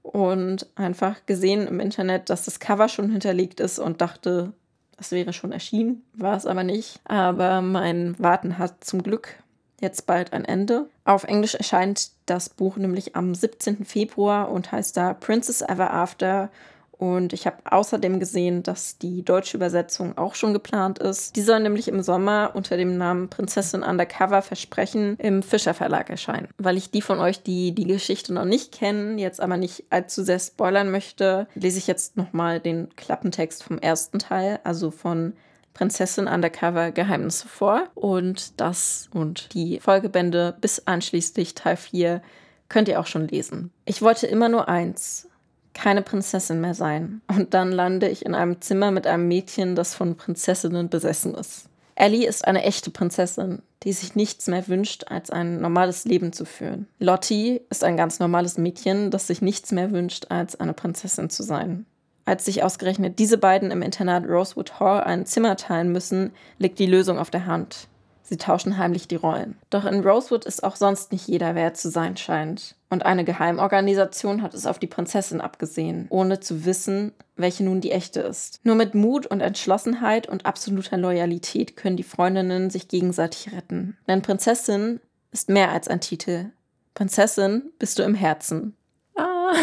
und 0.05 0.67
einfach 0.75 1.25
gesehen 1.25 1.67
im 1.67 1.79
Internet, 1.79 2.29
dass 2.29 2.45
das 2.45 2.59
Cover 2.59 2.89
schon 2.89 3.09
hinterlegt 3.09 3.59
ist 3.59 3.79
und 3.79 4.01
dachte, 4.01 4.53
das 4.97 5.11
wäre 5.11 5.33
schon 5.33 5.51
erschienen, 5.51 6.03
war 6.13 6.37
es 6.37 6.45
aber 6.45 6.63
nicht. 6.63 6.99
Aber 7.03 7.61
mein 7.61 8.15
Warten 8.17 8.57
hat 8.57 8.83
zum 8.83 9.03
Glück 9.03 9.35
jetzt 9.81 10.05
bald 10.05 10.31
ein 10.31 10.45
Ende. 10.45 10.89
Auf 11.03 11.25
Englisch 11.25 11.55
erscheint 11.55 12.11
das 12.25 12.49
Buch 12.49 12.77
nämlich 12.77 13.15
am 13.15 13.35
17. 13.35 13.83
Februar 13.83 14.49
und 14.51 14.71
heißt 14.71 14.95
da 14.95 15.13
Princess 15.13 15.61
Ever 15.61 15.91
After 15.91 16.49
und 16.97 17.33
ich 17.33 17.45
habe 17.45 17.57
außerdem 17.69 18.19
gesehen, 18.19 18.63
dass 18.63 18.97
die 18.97 19.23
deutsche 19.23 19.57
Übersetzung 19.57 20.17
auch 20.17 20.35
schon 20.35 20.53
geplant 20.53 20.99
ist. 20.99 21.35
Die 21.35 21.41
soll 21.41 21.59
nämlich 21.59 21.87
im 21.87 22.01
Sommer 22.01 22.51
unter 22.53 22.77
dem 22.77 22.97
Namen 22.97 23.29
Prinzessin 23.29 23.83
Undercover 23.83 24.41
Versprechen 24.41 25.17
im 25.17 25.43
Fischer 25.43 25.73
Verlag 25.73 26.09
erscheinen. 26.09 26.47
Weil 26.57 26.77
ich 26.77 26.91
die 26.91 27.01
von 27.01 27.19
euch, 27.19 27.43
die 27.43 27.73
die 27.73 27.85
Geschichte 27.85 28.33
noch 28.33 28.45
nicht 28.45 28.71
kennen, 28.71 29.17
jetzt 29.17 29.41
aber 29.41 29.57
nicht 29.57 29.85
allzu 29.89 30.23
sehr 30.23 30.39
spoilern 30.39 30.89
möchte, 30.89 31.47
lese 31.55 31.79
ich 31.79 31.87
jetzt 31.87 32.15
nochmal 32.15 32.59
den 32.59 32.95
Klappentext 32.95 33.63
vom 33.63 33.77
ersten 33.77 34.19
Teil, 34.19 34.59
also 34.63 34.91
von 34.91 35.33
Prinzessin 35.73 36.27
Undercover 36.27 36.91
Geheimnisse 36.91 37.47
vor. 37.47 37.83
Und 37.93 38.59
das 38.61 39.09
und 39.13 39.53
die 39.53 39.79
Folgebände 39.81 40.55
bis 40.61 40.87
einschließlich 40.87 41.55
Teil 41.55 41.75
4 41.75 42.21
könnt 42.69 42.87
ihr 42.87 42.99
auch 42.99 43.07
schon 43.07 43.27
lesen. 43.27 43.71
Ich 43.83 44.01
wollte 44.01 44.27
immer 44.27 44.49
nur 44.49 44.69
eins 44.69 45.29
keine 45.75 46.01
Prinzessin 46.01 46.59
mehr 46.61 46.73
sein. 46.73 47.21
Und 47.27 47.53
dann 47.53 47.71
lande 47.71 48.09
ich 48.09 48.25
in 48.25 48.33
einem 48.33 48.61
Zimmer 48.61 48.89
mit 48.89 49.05
einem 49.05 49.27
Mädchen, 49.27 49.75
das 49.75 49.93
von 49.93 50.15
Prinzessinnen 50.15 50.89
besessen 50.89 51.35
ist. 51.35 51.69
Ellie 51.93 52.27
ist 52.27 52.45
eine 52.45 52.63
echte 52.63 52.89
Prinzessin, 52.89 53.61
die 53.83 53.93
sich 53.93 54.15
nichts 54.15 54.47
mehr 54.47 54.67
wünscht, 54.67 55.05
als 55.07 55.29
ein 55.29 55.61
normales 55.61 56.05
Leben 56.05 56.33
zu 56.33 56.45
führen. 56.45 56.87
Lottie 56.99 57.61
ist 57.69 57.83
ein 57.83 57.95
ganz 57.95 58.19
normales 58.19 58.57
Mädchen, 58.57 59.11
das 59.11 59.27
sich 59.27 59.41
nichts 59.41 59.71
mehr 59.71 59.91
wünscht, 59.91 60.25
als 60.29 60.59
eine 60.59 60.73
Prinzessin 60.73 61.29
zu 61.29 61.43
sein. 61.43 61.85
Als 62.25 62.45
sich 62.45 62.63
ausgerechnet 62.63 63.19
diese 63.19 63.37
beiden 63.37 63.69
im 63.69 63.83
Internat 63.83 64.27
Rosewood 64.27 64.79
Hall 64.79 65.01
ein 65.01 65.25
Zimmer 65.25 65.55
teilen 65.55 65.91
müssen, 65.91 66.31
liegt 66.57 66.79
die 66.79 66.87
Lösung 66.87 67.19
auf 67.19 67.29
der 67.29 67.45
Hand. 67.45 67.87
Sie 68.23 68.37
tauschen 68.37 68.79
heimlich 68.79 69.07
die 69.07 69.15
Rollen. 69.15 69.55
Doch 69.69 69.85
in 69.85 70.01
Rosewood 70.01 70.45
ist 70.45 70.63
auch 70.63 70.75
sonst 70.75 71.11
nicht 71.11 71.27
jeder, 71.27 71.53
wer 71.53 71.75
zu 71.75 71.91
sein 71.91 72.17
scheint. 72.17 72.75
Und 72.89 73.05
eine 73.05 73.25
Geheimorganisation 73.25 74.41
hat 74.41 74.53
es 74.53 74.65
auf 74.65 74.77
die 74.77 74.87
Prinzessin 74.87 75.41
abgesehen, 75.41 76.05
ohne 76.09 76.39
zu 76.39 76.65
wissen, 76.65 77.13
welche 77.35 77.63
nun 77.63 77.81
die 77.81 77.91
echte 77.91 78.21
ist. 78.21 78.59
Nur 78.63 78.75
mit 78.75 78.93
Mut 78.93 79.25
und 79.25 79.41
Entschlossenheit 79.41 80.27
und 80.27 80.45
absoluter 80.45 80.97
Loyalität 80.97 81.75
können 81.75 81.97
die 81.97 82.03
Freundinnen 82.03 82.69
sich 82.69 82.87
gegenseitig 82.87 83.53
retten. 83.53 83.97
Denn 84.07 84.21
Prinzessin 84.21 84.99
ist 85.31 85.49
mehr 85.49 85.71
als 85.71 85.87
ein 85.87 85.99
Titel. 85.99 86.51
Prinzessin 86.93 87.71
bist 87.79 87.99
du 87.99 88.03
im 88.03 88.15
Herzen. 88.15 88.75
Ah. 89.15 89.53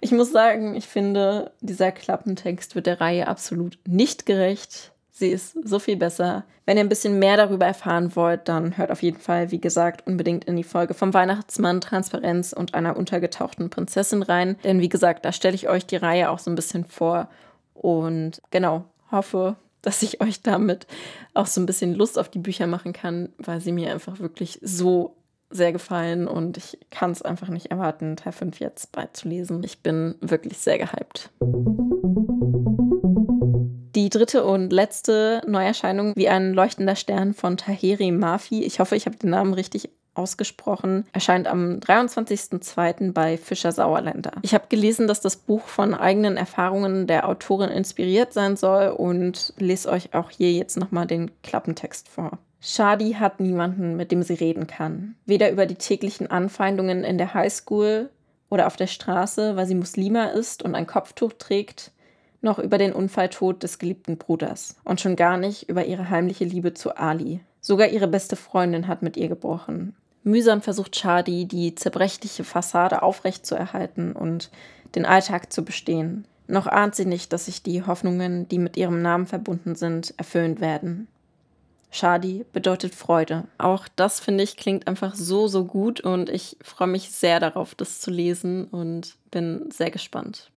Ich 0.00 0.12
muss 0.12 0.32
sagen, 0.32 0.74
ich 0.74 0.86
finde, 0.86 1.52
dieser 1.60 1.90
Klappentext 1.92 2.74
wird 2.74 2.86
der 2.86 3.00
Reihe 3.00 3.28
absolut 3.28 3.78
nicht 3.86 4.26
gerecht. 4.26 4.92
Sie 5.18 5.30
ist 5.30 5.58
so 5.64 5.80
viel 5.80 5.96
besser. 5.96 6.44
Wenn 6.64 6.76
ihr 6.76 6.84
ein 6.84 6.88
bisschen 6.88 7.18
mehr 7.18 7.36
darüber 7.36 7.66
erfahren 7.66 8.14
wollt, 8.14 8.48
dann 8.48 8.78
hört 8.78 8.92
auf 8.92 9.02
jeden 9.02 9.18
Fall, 9.18 9.50
wie 9.50 9.60
gesagt, 9.60 10.06
unbedingt 10.06 10.44
in 10.44 10.54
die 10.54 10.62
Folge 10.62 10.94
vom 10.94 11.12
Weihnachtsmann, 11.12 11.80
Transparenz 11.80 12.52
und 12.52 12.74
einer 12.74 12.96
untergetauchten 12.96 13.68
Prinzessin 13.68 14.22
rein. 14.22 14.54
Denn 14.62 14.80
wie 14.80 14.88
gesagt, 14.88 15.24
da 15.24 15.32
stelle 15.32 15.56
ich 15.56 15.68
euch 15.68 15.86
die 15.86 15.96
Reihe 15.96 16.30
auch 16.30 16.38
so 16.38 16.52
ein 16.52 16.54
bisschen 16.54 16.84
vor. 16.84 17.28
Und 17.74 18.40
genau, 18.52 18.84
hoffe, 19.10 19.56
dass 19.82 20.04
ich 20.04 20.20
euch 20.20 20.40
damit 20.42 20.86
auch 21.34 21.46
so 21.46 21.60
ein 21.60 21.66
bisschen 21.66 21.96
Lust 21.96 22.16
auf 22.16 22.28
die 22.28 22.38
Bücher 22.38 22.68
machen 22.68 22.92
kann, 22.92 23.30
weil 23.38 23.60
sie 23.60 23.72
mir 23.72 23.92
einfach 23.92 24.20
wirklich 24.20 24.60
so 24.62 25.16
sehr 25.50 25.72
gefallen 25.72 26.28
und 26.28 26.58
ich 26.58 26.78
kann 26.90 27.10
es 27.10 27.22
einfach 27.22 27.48
nicht 27.48 27.72
erwarten, 27.72 28.14
Teil 28.14 28.32
5 28.32 28.60
jetzt 28.60 28.92
bald 28.92 29.16
zu 29.16 29.28
lesen. 29.28 29.64
Ich 29.64 29.82
bin 29.82 30.14
wirklich 30.20 30.58
sehr 30.58 30.78
gehypt. 30.78 31.30
Die 34.08 34.18
dritte 34.18 34.42
und 34.42 34.72
letzte 34.72 35.42
Neuerscheinung 35.46 36.16
wie 36.16 36.30
ein 36.30 36.54
leuchtender 36.54 36.96
Stern 36.96 37.34
von 37.34 37.58
Taheri 37.58 38.10
Mafi, 38.10 38.64
ich 38.64 38.80
hoffe, 38.80 38.96
ich 38.96 39.04
habe 39.04 39.18
den 39.18 39.28
Namen 39.28 39.52
richtig 39.52 39.90
ausgesprochen, 40.14 41.04
erscheint 41.12 41.46
am 41.46 41.78
23.02. 41.80 43.12
bei 43.12 43.36
Fischer 43.36 43.70
Sauerländer. 43.70 44.32
Ich 44.40 44.54
habe 44.54 44.64
gelesen, 44.70 45.08
dass 45.08 45.20
das 45.20 45.36
Buch 45.36 45.68
von 45.68 45.92
eigenen 45.92 46.38
Erfahrungen 46.38 47.06
der 47.06 47.28
Autorin 47.28 47.68
inspiriert 47.68 48.32
sein 48.32 48.56
soll 48.56 48.88
und 48.88 49.52
lese 49.58 49.90
euch 49.90 50.14
auch 50.14 50.30
hier 50.30 50.52
jetzt 50.52 50.78
nochmal 50.78 51.06
den 51.06 51.30
Klappentext 51.42 52.08
vor. 52.08 52.38
Shadi 52.62 53.12
hat 53.12 53.40
niemanden, 53.40 53.94
mit 53.94 54.10
dem 54.10 54.22
sie 54.22 54.32
reden 54.32 54.66
kann. 54.66 55.16
Weder 55.26 55.50
über 55.50 55.66
die 55.66 55.74
täglichen 55.74 56.30
Anfeindungen 56.30 57.04
in 57.04 57.18
der 57.18 57.34
Highschool 57.34 58.08
oder 58.48 58.68
auf 58.68 58.76
der 58.76 58.86
Straße, 58.86 59.54
weil 59.56 59.66
sie 59.66 59.74
Muslima 59.74 60.28
ist 60.28 60.62
und 60.62 60.74
ein 60.74 60.86
Kopftuch 60.86 61.34
trägt, 61.34 61.92
noch 62.40 62.58
über 62.58 62.78
den 62.78 62.92
Unfalltod 62.92 63.62
des 63.62 63.78
geliebten 63.78 64.16
Bruders 64.16 64.76
und 64.84 65.00
schon 65.00 65.16
gar 65.16 65.36
nicht 65.36 65.68
über 65.68 65.84
ihre 65.84 66.10
heimliche 66.10 66.44
Liebe 66.44 66.74
zu 66.74 66.96
Ali. 66.96 67.40
Sogar 67.60 67.88
ihre 67.88 68.08
beste 68.08 68.36
Freundin 68.36 68.86
hat 68.86 69.02
mit 69.02 69.16
ihr 69.16 69.28
gebrochen. 69.28 69.94
Mühsam 70.22 70.62
versucht 70.62 70.96
Shadi, 70.96 71.46
die 71.46 71.74
zerbrechliche 71.74 72.44
Fassade 72.44 73.02
aufrechtzuerhalten 73.02 74.12
und 74.12 74.50
den 74.94 75.06
Alltag 75.06 75.52
zu 75.52 75.64
bestehen. 75.64 76.26
Noch 76.46 76.66
ahnt 76.66 76.94
sie 76.94 77.04
nicht, 77.04 77.32
dass 77.32 77.46
sich 77.46 77.62
die 77.62 77.84
Hoffnungen, 77.84 78.48
die 78.48 78.58
mit 78.58 78.76
ihrem 78.76 79.02
Namen 79.02 79.26
verbunden 79.26 79.74
sind, 79.74 80.14
erfüllen 80.16 80.60
werden. 80.60 81.08
Shadi 81.90 82.44
bedeutet 82.52 82.94
Freude. 82.94 83.44
Auch 83.56 83.88
das, 83.96 84.20
finde 84.20 84.44
ich, 84.44 84.56
klingt 84.56 84.86
einfach 84.86 85.14
so, 85.14 85.48
so 85.48 85.64
gut 85.64 86.00
und 86.00 86.28
ich 86.28 86.56
freue 86.62 86.88
mich 86.88 87.10
sehr 87.10 87.40
darauf, 87.40 87.74
das 87.74 88.00
zu 88.00 88.10
lesen 88.10 88.66
und 88.66 89.16
bin 89.30 89.70
sehr 89.70 89.90
gespannt. 89.90 90.50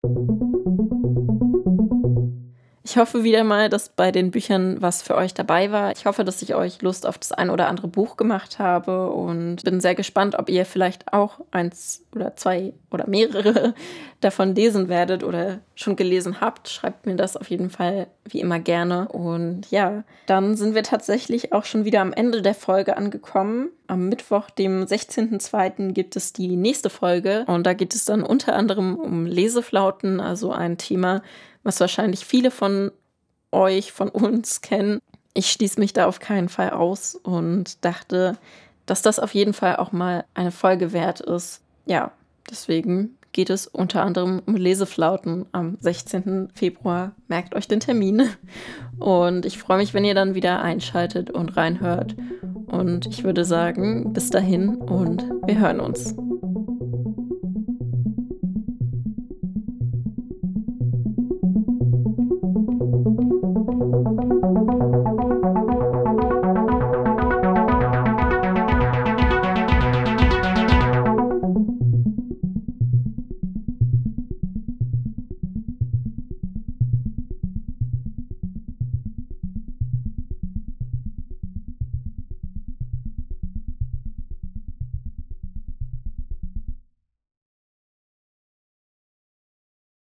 Ich 2.91 2.97
hoffe 2.97 3.23
wieder 3.23 3.45
mal, 3.45 3.69
dass 3.69 3.87
bei 3.87 4.11
den 4.11 4.31
Büchern 4.31 4.81
was 4.81 5.01
für 5.01 5.15
euch 5.15 5.33
dabei 5.33 5.71
war. 5.71 5.93
Ich 5.93 6.05
hoffe, 6.05 6.25
dass 6.25 6.41
ich 6.41 6.55
euch 6.55 6.81
Lust 6.81 7.07
auf 7.07 7.17
das 7.17 7.31
ein 7.31 7.49
oder 7.49 7.69
andere 7.69 7.87
Buch 7.87 8.17
gemacht 8.17 8.59
habe 8.59 9.09
und 9.11 9.63
bin 9.63 9.79
sehr 9.79 9.95
gespannt, 9.95 10.37
ob 10.37 10.49
ihr 10.49 10.65
vielleicht 10.65 11.13
auch 11.13 11.39
eins 11.51 12.03
oder 12.13 12.35
zwei 12.35 12.73
oder 12.91 13.07
mehrere 13.07 13.75
davon 14.19 14.55
lesen 14.55 14.89
werdet 14.89 15.23
oder 15.23 15.59
schon 15.73 15.95
gelesen 15.95 16.41
habt. 16.41 16.67
Schreibt 16.67 17.05
mir 17.05 17.15
das 17.15 17.37
auf 17.37 17.49
jeden 17.49 17.69
Fall 17.69 18.07
wie 18.25 18.41
immer 18.41 18.59
gerne. 18.59 19.07
Und 19.07 19.71
ja, 19.71 20.03
dann 20.25 20.57
sind 20.57 20.75
wir 20.75 20.83
tatsächlich 20.83 21.53
auch 21.53 21.63
schon 21.63 21.85
wieder 21.85 22.01
am 22.01 22.11
Ende 22.11 22.41
der 22.41 22.55
Folge 22.55 22.97
angekommen. 22.97 23.69
Am 23.91 24.07
Mittwoch, 24.07 24.49
dem 24.49 24.85
16.02. 24.85 25.91
gibt 25.91 26.15
es 26.15 26.31
die 26.31 26.55
nächste 26.55 26.89
Folge 26.89 27.43
und 27.47 27.67
da 27.67 27.73
geht 27.73 27.93
es 27.93 28.05
dann 28.05 28.23
unter 28.23 28.55
anderem 28.55 28.95
um 28.95 29.25
Leseflauten, 29.25 30.21
also 30.21 30.53
ein 30.53 30.77
Thema, 30.77 31.21
was 31.63 31.81
wahrscheinlich 31.81 32.23
viele 32.23 32.51
von 32.51 32.91
euch, 33.51 33.91
von 33.91 34.07
uns 34.07 34.61
kennen. 34.61 35.01
Ich 35.33 35.51
schließe 35.51 35.77
mich 35.77 35.91
da 35.91 36.05
auf 36.05 36.21
keinen 36.21 36.47
Fall 36.47 36.69
aus 36.69 37.15
und 37.15 37.83
dachte, 37.83 38.37
dass 38.85 39.01
das 39.01 39.19
auf 39.19 39.33
jeden 39.33 39.51
Fall 39.51 39.75
auch 39.75 39.91
mal 39.91 40.23
eine 40.35 40.51
Folge 40.51 40.93
wert 40.93 41.19
ist. 41.19 41.59
Ja, 41.85 42.13
deswegen 42.49 43.17
geht 43.33 43.49
es 43.49 43.67
unter 43.67 44.03
anderem 44.03 44.41
um 44.45 44.55
Leseflauten 44.55 45.47
am 45.51 45.77
16. 45.81 46.49
Februar. 46.53 47.11
Merkt 47.27 47.55
euch 47.55 47.67
den 47.67 47.81
Termin. 47.81 48.29
Und 48.99 49.45
ich 49.45 49.57
freue 49.57 49.77
mich, 49.77 49.93
wenn 49.93 50.05
ihr 50.05 50.15
dann 50.15 50.35
wieder 50.35 50.61
einschaltet 50.61 51.29
und 51.29 51.57
reinhört. 51.57 52.15
Und 52.71 53.05
ich 53.05 53.23
würde 53.23 53.43
sagen, 53.43 54.13
bis 54.13 54.29
dahin 54.29 54.75
und 54.75 55.23
wir 55.45 55.59
hören 55.59 55.81
uns. 55.81 56.15